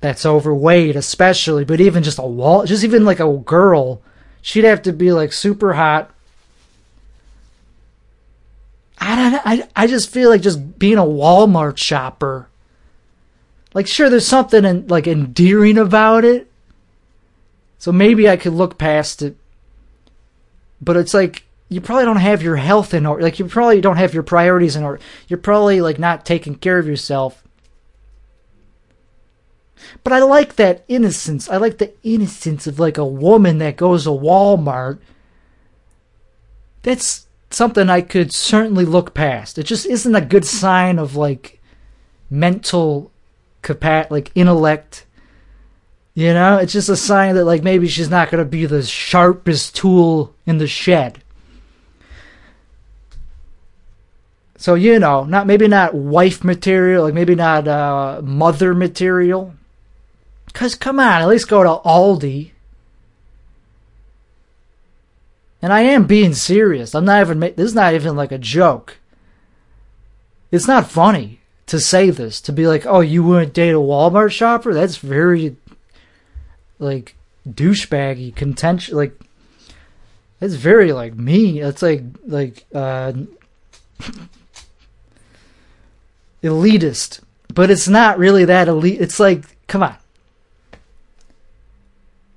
[0.00, 1.64] that's overweight, especially.
[1.64, 4.02] But even just a wall, just even like a girl,
[4.42, 6.13] she'd have to be like super hot.
[9.04, 9.42] I don't.
[9.44, 12.48] I I just feel like just being a Walmart shopper.
[13.74, 16.50] Like, sure, there's something in, like endearing about it.
[17.78, 19.36] So maybe I could look past it.
[20.80, 23.22] But it's like you probably don't have your health in order.
[23.22, 25.02] Like you probably don't have your priorities in order.
[25.28, 27.42] You're probably like not taking care of yourself.
[30.02, 31.50] But I like that innocence.
[31.50, 34.98] I like the innocence of like a woman that goes to Walmart.
[36.82, 37.23] That's
[37.54, 39.58] something I could certainly look past.
[39.58, 41.60] It just isn't a good sign of like
[42.30, 43.10] mental
[44.10, 45.06] like intellect.
[46.14, 49.74] You know, it's just a sign that like maybe she's not to be the sharpest
[49.74, 51.22] tool in the shed.
[54.56, 59.54] So you know, not maybe not wife material, like maybe not uh, mother material,
[60.46, 62.52] because come on, at least go to Aldi.
[65.64, 66.94] And I am being serious.
[66.94, 67.40] I'm not even.
[67.40, 68.98] This is not even like a joke.
[70.52, 72.42] It's not funny to say this.
[72.42, 74.74] To be like, oh, you wouldn't date a Walmart shopper?
[74.74, 75.56] That's very,
[76.78, 77.14] like,
[77.48, 78.92] douchebaggy, contentious.
[78.92, 79.18] Like,
[80.38, 81.62] that's very like me.
[81.62, 83.14] It's like like uh,
[86.42, 87.20] elitist,
[87.54, 89.00] but it's not really that elite.
[89.00, 89.96] It's like, come on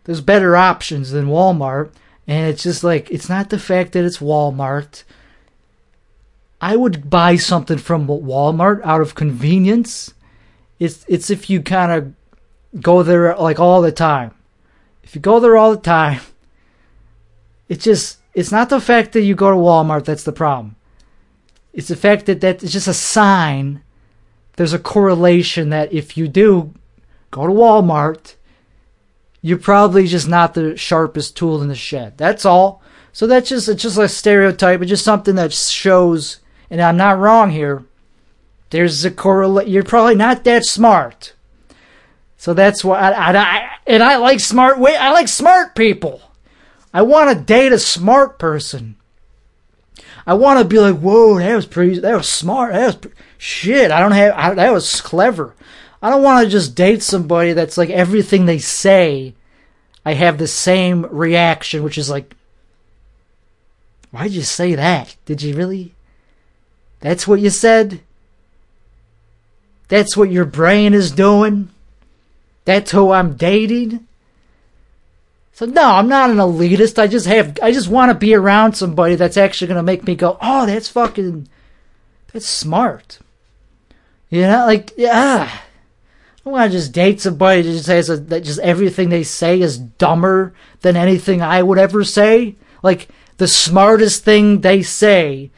[0.05, 1.89] there's better options than Walmart.
[2.27, 5.03] And it's just like, it's not the fact that it's Walmart.
[6.59, 10.13] I would buy something from Walmart out of convenience.
[10.77, 14.31] It's, it's if you kind of go there like all the time.
[15.03, 16.19] If you go there all the time,
[17.69, 20.75] it's just, it's not the fact that you go to Walmart that's the problem.
[21.73, 23.83] It's the fact that that it's just a sign.
[24.55, 26.73] There's a correlation that if you do
[27.29, 28.33] go to Walmart,
[29.41, 32.17] you're probably just not the sharpest tool in the shed.
[32.17, 32.81] That's all.
[33.13, 34.81] So that's just it's just a stereotype.
[34.81, 36.37] It's just something that shows,
[36.69, 37.85] and I'm not wrong here.
[38.69, 39.67] There's a correlate.
[39.67, 41.33] You're probably not that smart.
[42.37, 44.77] So that's why I, I, I and I like smart.
[44.77, 46.21] I like smart people.
[46.93, 48.95] I want to date a smart person.
[50.25, 51.99] I want to be like, whoa, that was pretty.
[51.99, 52.73] That was smart.
[52.73, 53.91] That was shit.
[53.91, 54.33] I don't have.
[54.35, 55.55] I, that was clever.
[56.01, 59.33] I don't want to just date somebody that's like everything they say.
[60.05, 62.35] I have the same reaction, which is like,
[64.11, 65.15] why'd you say that?
[65.25, 65.93] Did you really?
[66.99, 68.01] That's what you said?
[69.87, 71.69] That's what your brain is doing?
[72.65, 74.05] That's who I'm dating?
[75.53, 76.99] So no, I'm not an elitist.
[76.99, 80.03] I just have I just want to be around somebody that's actually going to make
[80.03, 81.47] me go, "Oh, that's fucking
[82.31, 83.17] that's smart."
[84.29, 85.49] You know, like yeah.
[86.47, 89.77] I want to just date somebody that just says that just everything they say is
[89.77, 92.55] dumber than anything I would ever say.
[92.81, 95.51] Like the smartest thing they say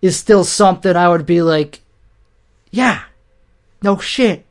[0.00, 1.82] is still something I would be like,
[2.70, 3.02] yeah,
[3.82, 4.46] no shit.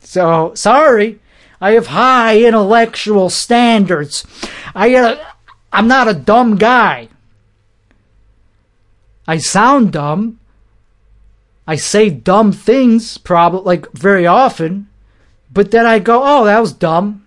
[0.00, 1.20] So sorry,
[1.60, 4.26] I have high intellectual standards.
[4.74, 5.24] I uh,
[5.72, 7.08] I'm not a dumb guy.
[9.24, 10.37] I sound dumb,
[11.68, 14.88] I say dumb things, probably like very often,
[15.52, 17.26] but then I go, "Oh, that was dumb."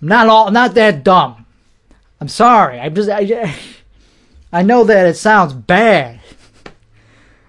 [0.00, 1.44] I'm not all not that dumb.
[2.20, 2.78] I'm sorry.
[2.78, 3.52] I just I,
[4.52, 6.20] I know that it sounds bad.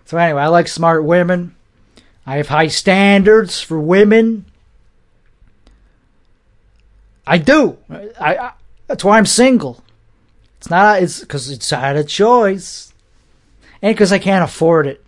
[0.05, 1.55] So anyway, I like smart women.
[2.25, 4.45] I have high standards for women.
[7.27, 7.77] I do.
[7.87, 8.51] I, I
[8.87, 9.83] that's why I'm single.
[10.57, 12.93] It's not, it's because it's out of choice.
[13.81, 15.03] And because I can't afford it.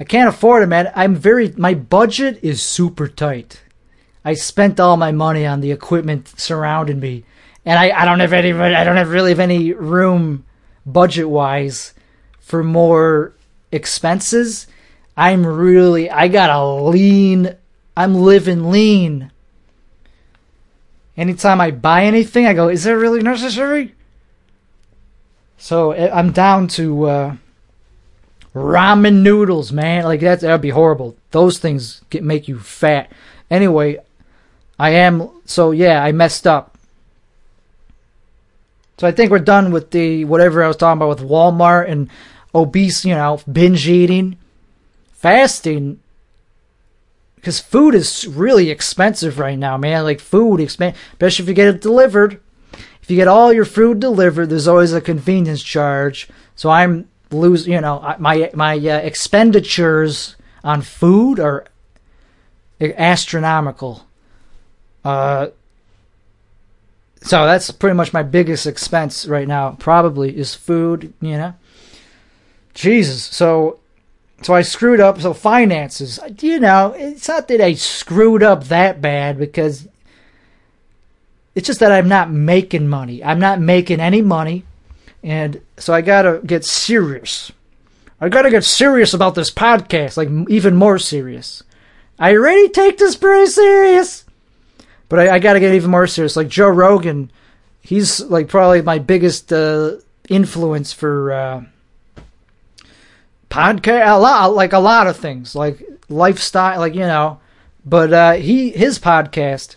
[0.00, 0.92] I can't afford it, man.
[0.94, 3.62] I'm very, my budget is super tight.
[4.24, 7.24] I spent all my money on the equipment surrounding me.
[7.64, 10.44] And I, I don't have any, I don't have really have any room
[10.86, 11.94] budget wise
[12.38, 13.34] for more
[13.72, 14.66] expenses.
[15.16, 17.56] I'm really, I got a lean,
[17.96, 19.32] I'm living lean
[21.18, 23.94] anytime I buy anything, I go, is it really necessary?
[25.58, 27.36] So eh, I'm down to uh,
[28.54, 30.04] ramen noodles, man.
[30.04, 31.16] Like that, that'd be horrible.
[31.32, 33.10] Those things get make you fat.
[33.50, 33.98] Anyway,
[34.78, 36.02] I am so yeah.
[36.02, 36.78] I messed up.
[38.98, 42.08] So I think we're done with the whatever I was talking about with Walmart and
[42.54, 44.36] obese, you know, binge eating,
[45.12, 46.00] fasting.
[47.40, 50.04] Because food is really expensive right now, man.
[50.04, 52.40] Like food, especially if you get it delivered.
[53.02, 56.28] If you get all your food delivered, there's always a convenience charge.
[56.56, 61.66] So I'm lose, you know, my my uh, expenditures on food are
[62.80, 64.06] astronomical.
[65.04, 65.48] Uh,
[67.22, 69.72] so that's pretty much my biggest expense right now.
[69.78, 71.12] Probably is food.
[71.20, 71.54] You know,
[72.74, 73.22] Jesus.
[73.24, 73.80] So,
[74.42, 75.20] so I screwed up.
[75.20, 76.18] So finances.
[76.40, 79.88] You know, it's not that I screwed up that bad because
[81.54, 83.22] it's just that I'm not making money.
[83.22, 84.64] I'm not making any money,
[85.22, 87.52] and so I gotta get serious.
[88.20, 91.62] I gotta get serious about this podcast, like even more serious.
[92.18, 94.24] I already take this pretty serious.
[95.08, 96.36] But I, I got to get even more serious.
[96.36, 97.30] Like Joe Rogan,
[97.80, 99.96] he's like probably my biggest uh,
[100.28, 101.64] influence for uh,
[103.50, 104.16] podcast.
[104.16, 107.40] A lot, like a lot of things, like lifestyle, like you know.
[107.84, 109.76] But uh, he his podcast,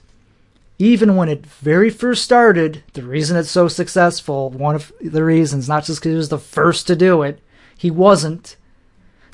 [0.79, 5.69] even when it very first started, the reason it's so successful, one of the reasons,
[5.69, 7.39] not just because he was the first to do it,
[7.77, 8.57] he wasn't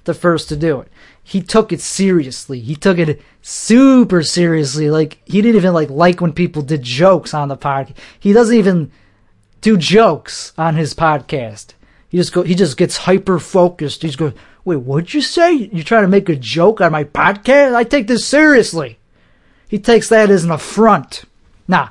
[0.03, 0.89] the first to do it
[1.27, 2.61] he took it seriously.
[2.61, 4.89] He took it super seriously.
[4.89, 7.97] Like he didn't even like like when people did jokes on the podcast.
[8.17, 8.93] He doesn't even
[9.59, 11.73] do jokes on his podcast.
[12.09, 14.01] He just go he just gets hyper focused.
[14.01, 14.33] He's going,
[14.63, 15.53] "Wait, what'd you say?
[15.53, 17.75] You're trying to make a joke on my podcast?
[17.75, 18.99] I take this seriously."
[19.67, 21.25] He takes that as an affront.
[21.67, 21.89] Nah,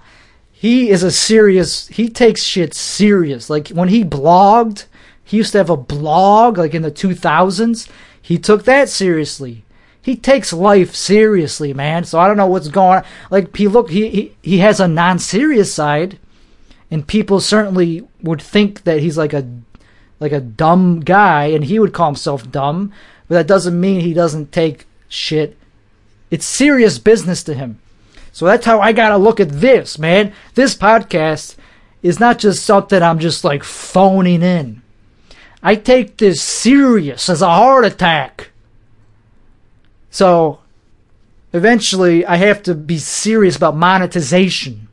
[0.51, 1.89] he is a serious.
[1.89, 3.51] He takes shit serious.
[3.51, 4.87] Like when he blogged,
[5.23, 7.89] he used to have a blog like in the 2000s
[8.27, 9.64] he took that seriously.
[10.03, 12.03] He takes life seriously, man.
[12.03, 13.05] So I don't know what's going on.
[13.31, 16.19] Like he look he he, he has a non-serious side
[16.91, 19.43] and people certainly would think that he's like a
[20.21, 22.93] like a dumb guy and he would call himself dumb,
[23.29, 25.57] but that doesn't mean he doesn't take shit.
[26.31, 27.79] It's serious business to him.
[28.33, 30.33] So that's how I got to look at this, man.
[30.55, 31.57] This podcast
[32.03, 34.83] is not just something I'm just like phoning in.
[35.62, 38.51] I take this serious as a heart attack.
[40.11, 40.61] So
[41.53, 44.86] eventually I have to be serious about monetization.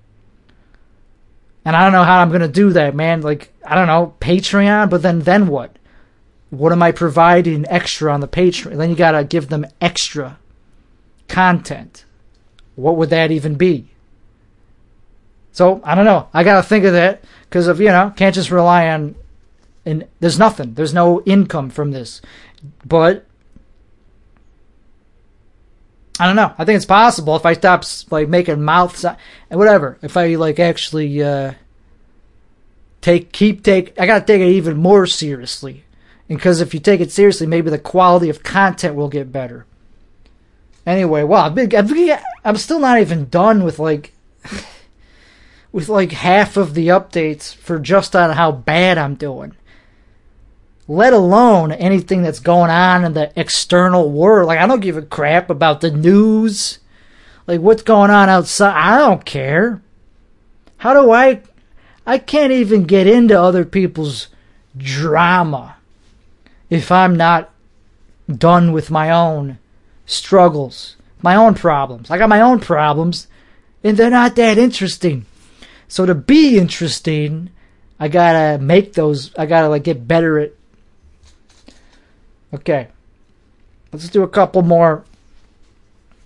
[1.66, 3.22] And I don't know how I'm to do that, man.
[3.22, 5.78] Like, I don't know, Patreon, but then then what?
[6.50, 8.78] What am I providing extra on the Patreon?
[8.78, 10.38] Then you got to give them extra
[11.28, 12.06] content.
[12.76, 13.90] What would that even be?
[15.52, 16.28] So, I don't know.
[16.34, 19.16] I got to think of that because of, you know, can't just rely on
[19.86, 20.74] and there's nothing.
[20.74, 22.22] There's no income from this.
[22.86, 23.26] But
[26.20, 26.54] I don't know.
[26.58, 29.18] I think it's possible if I stop like making mouths and
[29.50, 29.98] whatever.
[30.02, 31.54] If I like actually uh,
[33.02, 35.86] take keep take I gotta take it even more seriously.
[36.28, 39.66] Because if you take it seriously, maybe the quality of content will get better.
[40.86, 41.72] Anyway, wow, been,
[42.44, 44.14] I'm still not even done with like
[45.72, 49.56] with like half of the updates for just on how bad I'm doing
[50.88, 54.48] let alone anything that's going on in the external world.
[54.48, 56.80] Like, I don't give a crap about the news.
[57.48, 58.76] Like, what's going on outside?
[58.76, 59.82] I don't care.
[60.78, 61.42] How do I.
[62.06, 64.28] I can't even get into other people's
[64.76, 65.78] drama
[66.70, 67.50] if I'm not
[68.28, 69.58] done with my own
[70.06, 72.12] struggles, my own problems.
[72.12, 73.28] I got my own problems,
[73.84, 75.26] and they're not that interesting.
[75.88, 77.52] So to be interesting,
[78.00, 79.34] I gotta make those.
[79.38, 80.52] I gotta like get better at
[82.54, 82.88] Okay.
[83.92, 85.06] Let's do a couple more.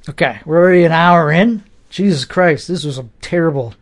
[0.10, 1.64] Okay, we're already an hour in.
[1.90, 3.74] Jesus Christ, this was a terrible.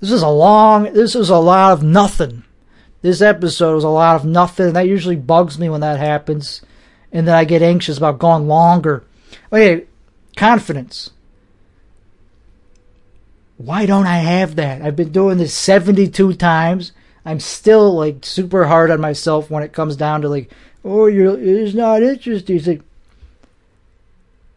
[0.00, 0.84] This is a long.
[0.92, 2.44] This is a lot of nothing.
[3.02, 4.72] This episode was a lot of nothing.
[4.72, 6.62] That usually bugs me when that happens,
[7.12, 9.04] and then I get anxious about going longer.
[9.52, 9.86] Okay,
[10.36, 11.10] confidence.
[13.56, 14.82] Why don't I have that?
[14.82, 16.92] I've been doing this 72 times.
[17.28, 20.50] I'm still like super hard on myself when it comes down to like,
[20.82, 22.56] oh, you're it's not interested.
[22.56, 22.80] It's like,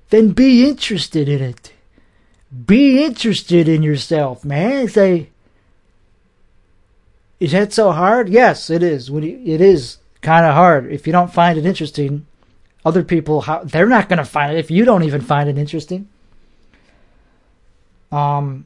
[0.10, 1.74] then be interested in it.
[2.66, 4.88] Be interested in yourself, man.
[4.88, 5.32] Say,
[7.42, 8.30] is that so hard?
[8.30, 9.10] Yes, it is.
[9.10, 12.26] It is kind of hard if you don't find it interesting.
[12.86, 16.08] Other people, they're not going to find it if you don't even find it interesting.
[18.14, 18.66] Um,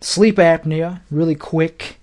[0.00, 1.98] sleep apnea, really quick.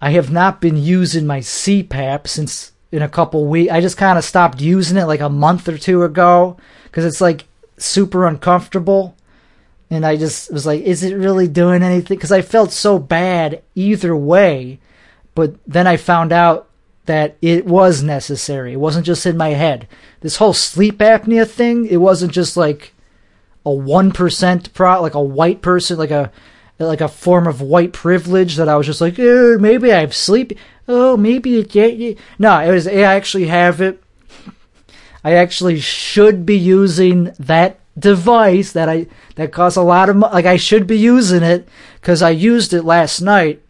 [0.00, 3.72] I have not been using my CPAP since in a couple weeks.
[3.72, 7.20] I just kind of stopped using it like a month or two ago because it's
[7.20, 7.44] like
[7.76, 9.14] super uncomfortable.
[9.90, 12.16] And I just was like, is it really doing anything?
[12.16, 14.78] Because I felt so bad either way.
[15.34, 16.68] But then I found out
[17.06, 18.72] that it was necessary.
[18.72, 19.88] It wasn't just in my head.
[20.20, 22.92] This whole sleep apnea thing, it wasn't just like
[23.66, 26.30] a 1% pro, like a white person, like a,
[26.86, 30.14] like a form of white privilege that I was just like, eh, maybe I have
[30.14, 30.52] sleep.
[30.88, 34.02] Oh, maybe it, yeah, no, it was, I actually have it.
[35.22, 40.32] I actually should be using that device that I that costs a lot of money.
[40.32, 41.68] Like I should be using it
[42.00, 43.62] because I used it last night,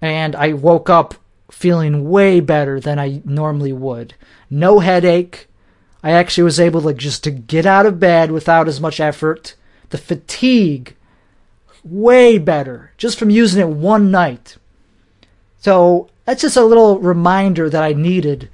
[0.00, 1.14] and I woke up
[1.50, 4.14] feeling way better than I normally would.
[4.50, 5.48] No headache.
[6.02, 9.54] I actually was able to just to get out of bed without as much effort.
[9.90, 10.94] The fatigue
[11.84, 14.56] way better just from using it one night.
[15.58, 18.48] So that's just a little reminder that I needed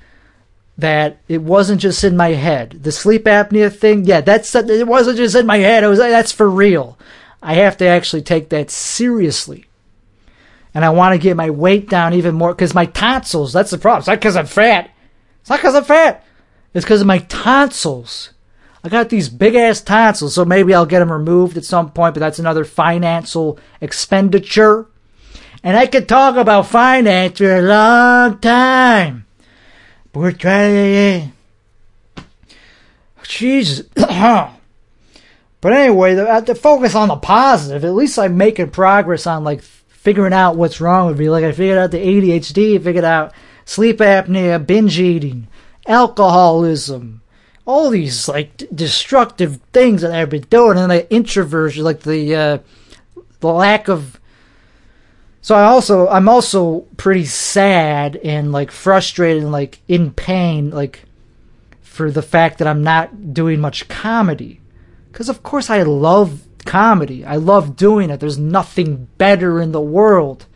[0.76, 2.82] that it wasn't just in my head.
[2.82, 5.84] The sleep apnea thing, yeah, that's it wasn't just in my head.
[5.84, 6.98] It was that's for real.
[7.42, 9.66] I have to actually take that seriously.
[10.72, 13.78] And I want to get my weight down even more because my tonsils, that's the
[13.78, 14.00] problem.
[14.00, 14.90] It's not because I'm fat.
[15.40, 16.24] It's not because I'm fat.
[16.72, 18.30] It's because of my tonsils.
[18.84, 22.12] I got these big ass tonsils, so maybe I'll get them removed at some point,
[22.12, 24.86] but that's another financial expenditure.
[25.62, 29.24] And I could talk about finance for a long time.
[30.12, 31.32] But we're trying
[32.16, 32.22] to.
[33.22, 33.86] Jesus.
[33.94, 34.52] but
[35.64, 40.34] anyway, the, to focus on the positive, at least I'm making progress on like figuring
[40.34, 41.30] out what's wrong with me.
[41.30, 43.32] Like I figured out the ADHD, figured out
[43.64, 45.48] sleep apnea, binge eating,
[45.86, 47.22] alcoholism,
[47.66, 52.34] all these like d- destructive things that I've been doing, and the introversion, like the
[52.34, 52.58] uh,
[53.40, 54.20] the lack of
[55.44, 61.04] so I also I'm also pretty sad and like frustrated and like in pain like
[61.82, 64.62] for the fact that I'm not doing much comedy.
[65.12, 67.26] Cuz of course I love comedy.
[67.26, 68.20] I love doing it.
[68.20, 70.46] There's nothing better in the world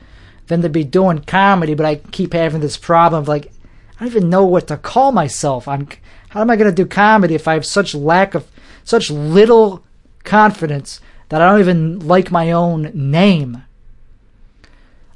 [0.46, 3.52] than to be doing comedy, but I keep having this problem of like
[3.96, 5.68] I don't even know what to call myself.
[5.68, 5.86] I'm
[6.30, 8.46] how am I going to do comedy if I have such lack of
[8.84, 9.82] such little
[10.24, 13.64] confidence that I don't even like my own name?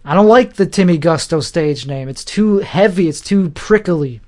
[0.05, 2.09] I don't like the Timmy Gusto stage name.
[2.09, 3.09] It's too heavy.
[3.09, 4.21] It's too prickly.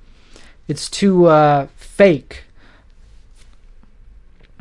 [0.67, 2.43] It's too uh, fake.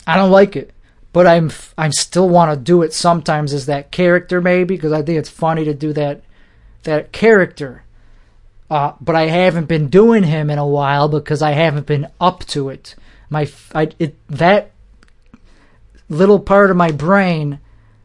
[0.06, 0.72] I don't like it,
[1.12, 5.02] but I'm I still want to do it sometimes as that character maybe because I
[5.02, 6.22] think it's funny to do that
[6.82, 7.83] that character.
[8.70, 12.44] Uh, but I haven't been doing him in a while because I haven't been up
[12.46, 12.94] to it.
[13.30, 14.70] My I, it that
[16.08, 17.60] little part of my brain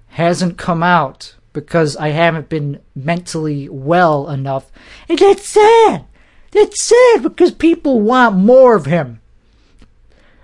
[0.09, 4.71] hasn't come out because I haven't been mentally well enough.
[5.07, 6.05] And that's sad.
[6.51, 9.21] That's sad because people want more of him.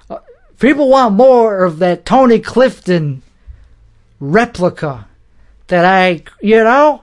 [0.10, 0.20] Uh,
[0.60, 3.22] people want more of that Tony Clifton
[4.20, 5.08] replica
[5.68, 7.02] that I, you know,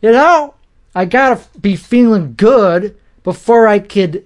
[0.00, 0.54] you know,
[0.98, 4.24] I gotta be feeling good before I could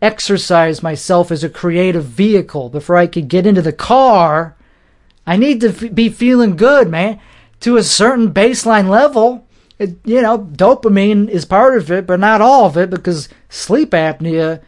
[0.00, 4.56] exercise myself as a creative vehicle, before I could get into the car.
[5.26, 7.20] I need to f- be feeling good, man
[7.62, 9.46] to a certain baseline level.
[9.78, 13.92] It, you know, dopamine is part of it, but not all of it because sleep
[13.92, 14.60] apnea,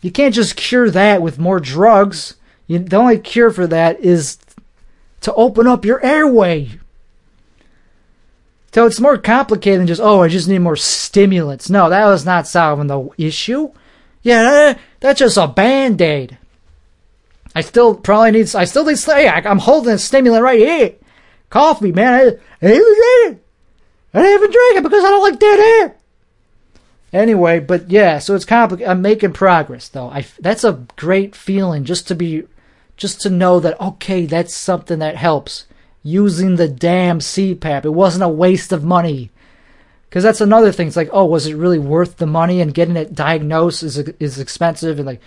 [0.00, 2.36] you can't just cure that with more drugs.
[2.66, 4.38] You, the only cure for that is
[5.22, 6.78] to open up your airway.
[8.78, 11.68] So it's more complicated than just, oh, I just need more stimulants.
[11.68, 13.72] No, that was not solving the issue.
[14.22, 16.38] Yeah, that's just a band aid.
[17.56, 20.94] I still probably need, I still need, hey, I'm holding a stimulant right here
[21.50, 22.14] coffee, man.
[22.14, 22.20] I,
[22.64, 23.44] I it.
[24.14, 25.96] I haven't drank it because I don't like dead air.
[27.12, 28.88] Anyway, but yeah, so it's complicated.
[28.88, 30.08] I'm making progress though.
[30.08, 32.44] I that's a great feeling just to be,
[32.96, 35.66] just to know that okay, that's something that helps.
[36.02, 39.30] Using the damn CPAP, it wasn't a waste of money.
[40.08, 40.86] Because that's another thing.
[40.88, 42.60] It's like, oh, was it really worth the money?
[42.60, 44.98] And getting it diagnosed is is expensive.
[44.98, 45.20] And like,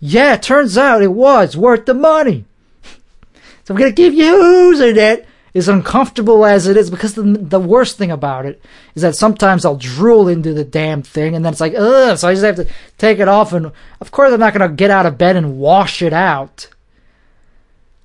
[0.00, 2.44] yeah, it turns out it was worth the money.
[3.64, 7.60] so I'm gonna keep you using it as uncomfortable as it is, because the, the
[7.60, 8.62] worst thing about it
[8.94, 12.28] is that sometimes I'll drool into the damn thing and then it's like, ugh, so
[12.28, 12.66] I just have to
[12.96, 13.52] take it off.
[13.52, 16.68] And of course, I'm not to get out of bed and wash it out.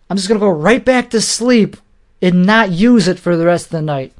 [0.09, 1.77] I'm just to go right back to sleep
[2.23, 4.13] and not use it for the rest of the night.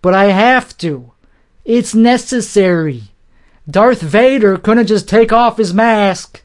[0.00, 1.12] But I have to.
[1.66, 3.02] It's necessary.
[3.68, 6.42] Darth Vader couldn't just take off his mask.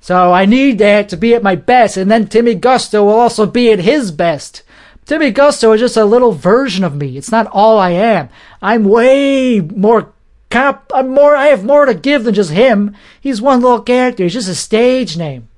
[0.00, 3.46] So I need that to be at my best, and then Timmy Gusto will also
[3.46, 4.62] be at his best.
[5.06, 7.16] Timmy Gusto is just a little version of me.
[7.16, 8.28] It's not all I am.
[8.60, 10.12] I'm way more.
[10.52, 11.34] I'm more.
[11.34, 12.94] I have more to give than just him.
[13.18, 14.24] He's one little character.
[14.24, 15.48] He's just a stage name.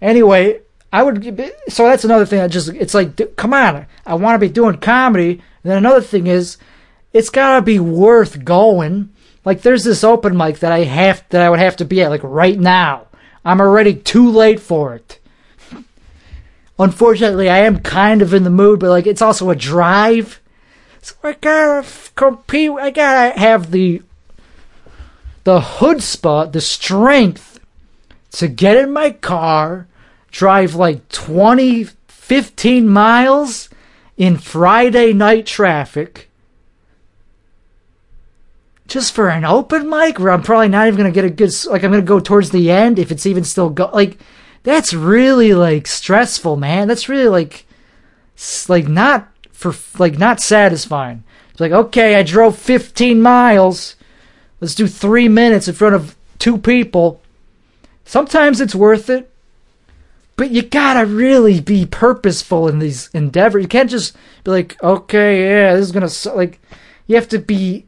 [0.00, 0.60] Anyway,
[0.94, 1.52] I would.
[1.68, 2.40] So that's another thing.
[2.40, 5.32] I just it's like, come on, I want to be doing comedy.
[5.32, 6.56] And then another thing is,
[7.12, 9.12] it's gotta be worth going.
[9.44, 12.10] Like there's this open mic that I have that I would have to be at
[12.10, 13.08] like right now.
[13.44, 15.18] I'm already too late for it.
[16.78, 20.40] Unfortunately, I am kind of in the mood, but like it's also a drive.
[21.02, 22.70] So I gotta compete.
[22.70, 24.00] I gotta have the
[25.42, 27.58] the hood spot, the strength
[28.30, 29.88] to get in my car,
[30.34, 33.68] drive like 20, 15 miles
[34.16, 36.28] in Friday night traffic
[38.88, 41.84] just for an open mic where I'm probably not even gonna get a good like
[41.84, 44.18] I'm gonna go towards the end if it's even still go like
[44.64, 46.88] that's really like stressful, man.
[46.88, 47.64] That's really like
[48.68, 51.22] like not for like not satisfying.
[51.52, 53.94] It's like okay, I drove 15 miles.
[54.60, 57.20] Let's do three minutes in front of two people.
[58.04, 59.30] Sometimes it's worth it,
[60.36, 63.62] but you gotta really be purposeful in these endeavors.
[63.62, 66.60] You can't just be like, okay, yeah, this is gonna like.
[67.06, 67.86] You have to be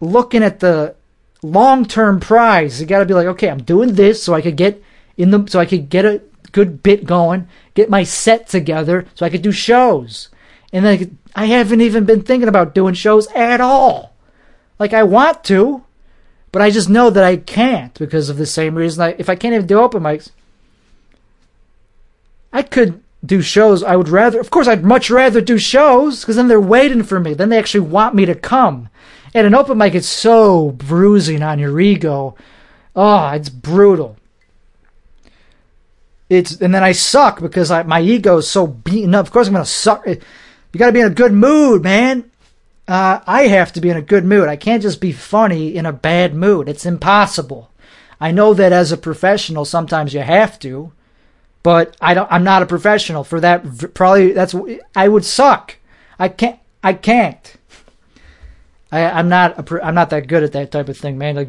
[0.00, 0.94] looking at the
[1.42, 2.80] long term prize.
[2.80, 4.82] You got to be like, okay, I'm doing this so I could get
[5.16, 9.26] in the so I could get a good bit going, get my set together so
[9.26, 10.28] I could do shows.
[10.72, 14.14] And then I haven't even been thinking about doing shows at all.
[14.78, 15.84] Like I want to,
[16.52, 19.02] but I just know that I can't because of the same reason.
[19.02, 20.30] I, if I can't even do open mics,
[22.52, 23.82] I could do shows.
[23.82, 27.18] I would rather, of course, I'd much rather do shows because then they're waiting for
[27.20, 27.34] me.
[27.34, 28.88] Then they actually want me to come.
[29.34, 32.36] At an open mic, it's so bruising on your ego.
[32.94, 34.16] Oh, it's brutal.
[36.28, 39.26] It's and then I suck because I, my ego is so beaten up.
[39.26, 40.06] Of course, I'm gonna suck.
[40.06, 42.30] You got to be in a good mood, man.
[42.88, 44.48] Uh, I have to be in a good mood.
[44.48, 46.68] I can't just be funny in a bad mood.
[46.68, 47.70] It's impossible.
[48.20, 50.92] I know that as a professional, sometimes you have to,
[51.66, 52.30] but I don't.
[52.30, 53.92] I'm not a professional for that.
[53.92, 54.54] Probably that's
[54.94, 55.76] I would suck.
[56.16, 56.60] I can't.
[56.80, 57.56] I can't.
[58.92, 61.34] I, I'm not a, I'm not that good at that type of thing, man.
[61.34, 61.48] Like,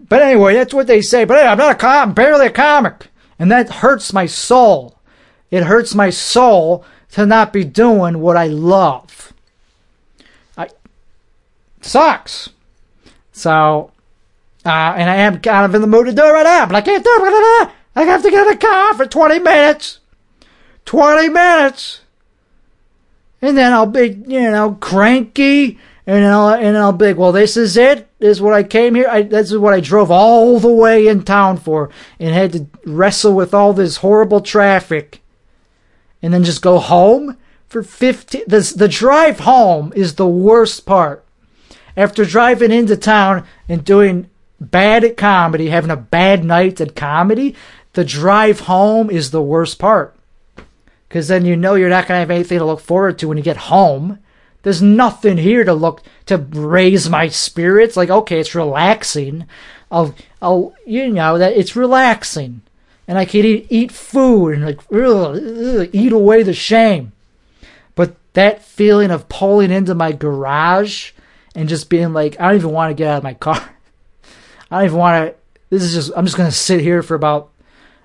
[0.00, 1.24] but anyway, that's what they say.
[1.24, 3.06] But I'm not a com- I'm barely a comic,
[3.38, 4.98] and that hurts my soul.
[5.48, 9.32] It hurts my soul to not be doing what I love.
[10.56, 10.70] I
[11.82, 12.48] sucks.
[13.30, 13.92] So,
[14.66, 16.74] uh, and I am kind of in the mood to do it right now, but
[16.74, 17.74] I can't do it.
[17.98, 19.98] I have to get in the car for 20 minutes.
[20.84, 22.02] 20 minutes.
[23.42, 27.56] And then I'll be, you know, cranky and I'll and I'll be like, well, this
[27.56, 28.08] is it.
[28.20, 29.08] This is what I came here.
[29.10, 32.66] I, this is what I drove all the way in town for, and had to
[32.86, 35.20] wrestle with all this horrible traffic,
[36.22, 37.36] and then just go home
[37.66, 38.44] for fifteen.
[38.46, 41.26] The the drive home is the worst part.
[41.94, 44.30] After driving into town and doing
[44.60, 47.54] bad at comedy, having a bad night at comedy,
[47.94, 50.14] the drive home is the worst part.
[51.08, 53.38] Because then you know you're not going to have anything to look forward to when
[53.38, 54.18] you get home
[54.62, 57.96] there's nothing here to look to raise my spirits.
[57.96, 59.46] Like, okay, it's relaxing.
[59.90, 62.62] I'll, I'll, you know, that it's relaxing,
[63.06, 67.12] and I can eat, eat food and like ugh, ugh, eat away the shame.
[67.94, 71.12] But that feeling of pulling into my garage
[71.54, 73.74] and just being like, I don't even want to get out of my car.
[74.70, 75.34] I don't even want to.
[75.70, 76.12] This is just.
[76.16, 77.50] I'm just gonna sit here for about.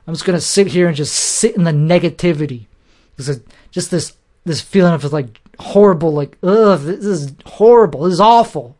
[0.05, 2.65] I'm just gonna sit here and just sit in the negativity.
[3.15, 3.41] Because
[3.71, 4.13] Just this
[4.45, 8.75] this feeling of it's like horrible, like, ugh, this is horrible, this is awful.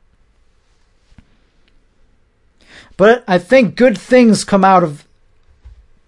[2.98, 5.08] But I think good things come out of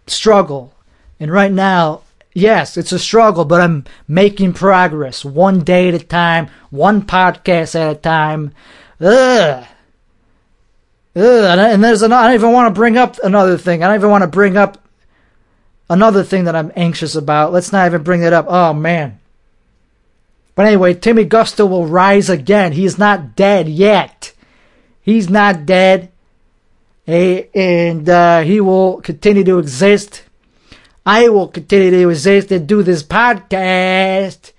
[0.08, 0.74] struggle.
[1.20, 2.02] And right now,
[2.34, 7.76] yes, it's a struggle, but I'm making progress one day at a time, one podcast
[7.76, 8.54] at a time.
[9.00, 9.66] Ugh.
[11.16, 11.60] Ugh.
[11.60, 13.84] And there's another, I don't even want to bring up another thing.
[13.84, 14.85] I don't even want to bring up
[15.90, 17.54] another thing that I'm anxious about.
[17.54, 18.46] Let's not even bring that up.
[18.48, 19.20] Oh, man.
[20.56, 22.72] But anyway, Timmy Gusto will rise again.
[22.72, 24.34] He's not dead yet.
[25.02, 26.12] He's not dead.
[27.06, 30.24] And uh, he will continue to exist.
[31.06, 34.54] I will continue to exist and do this podcast.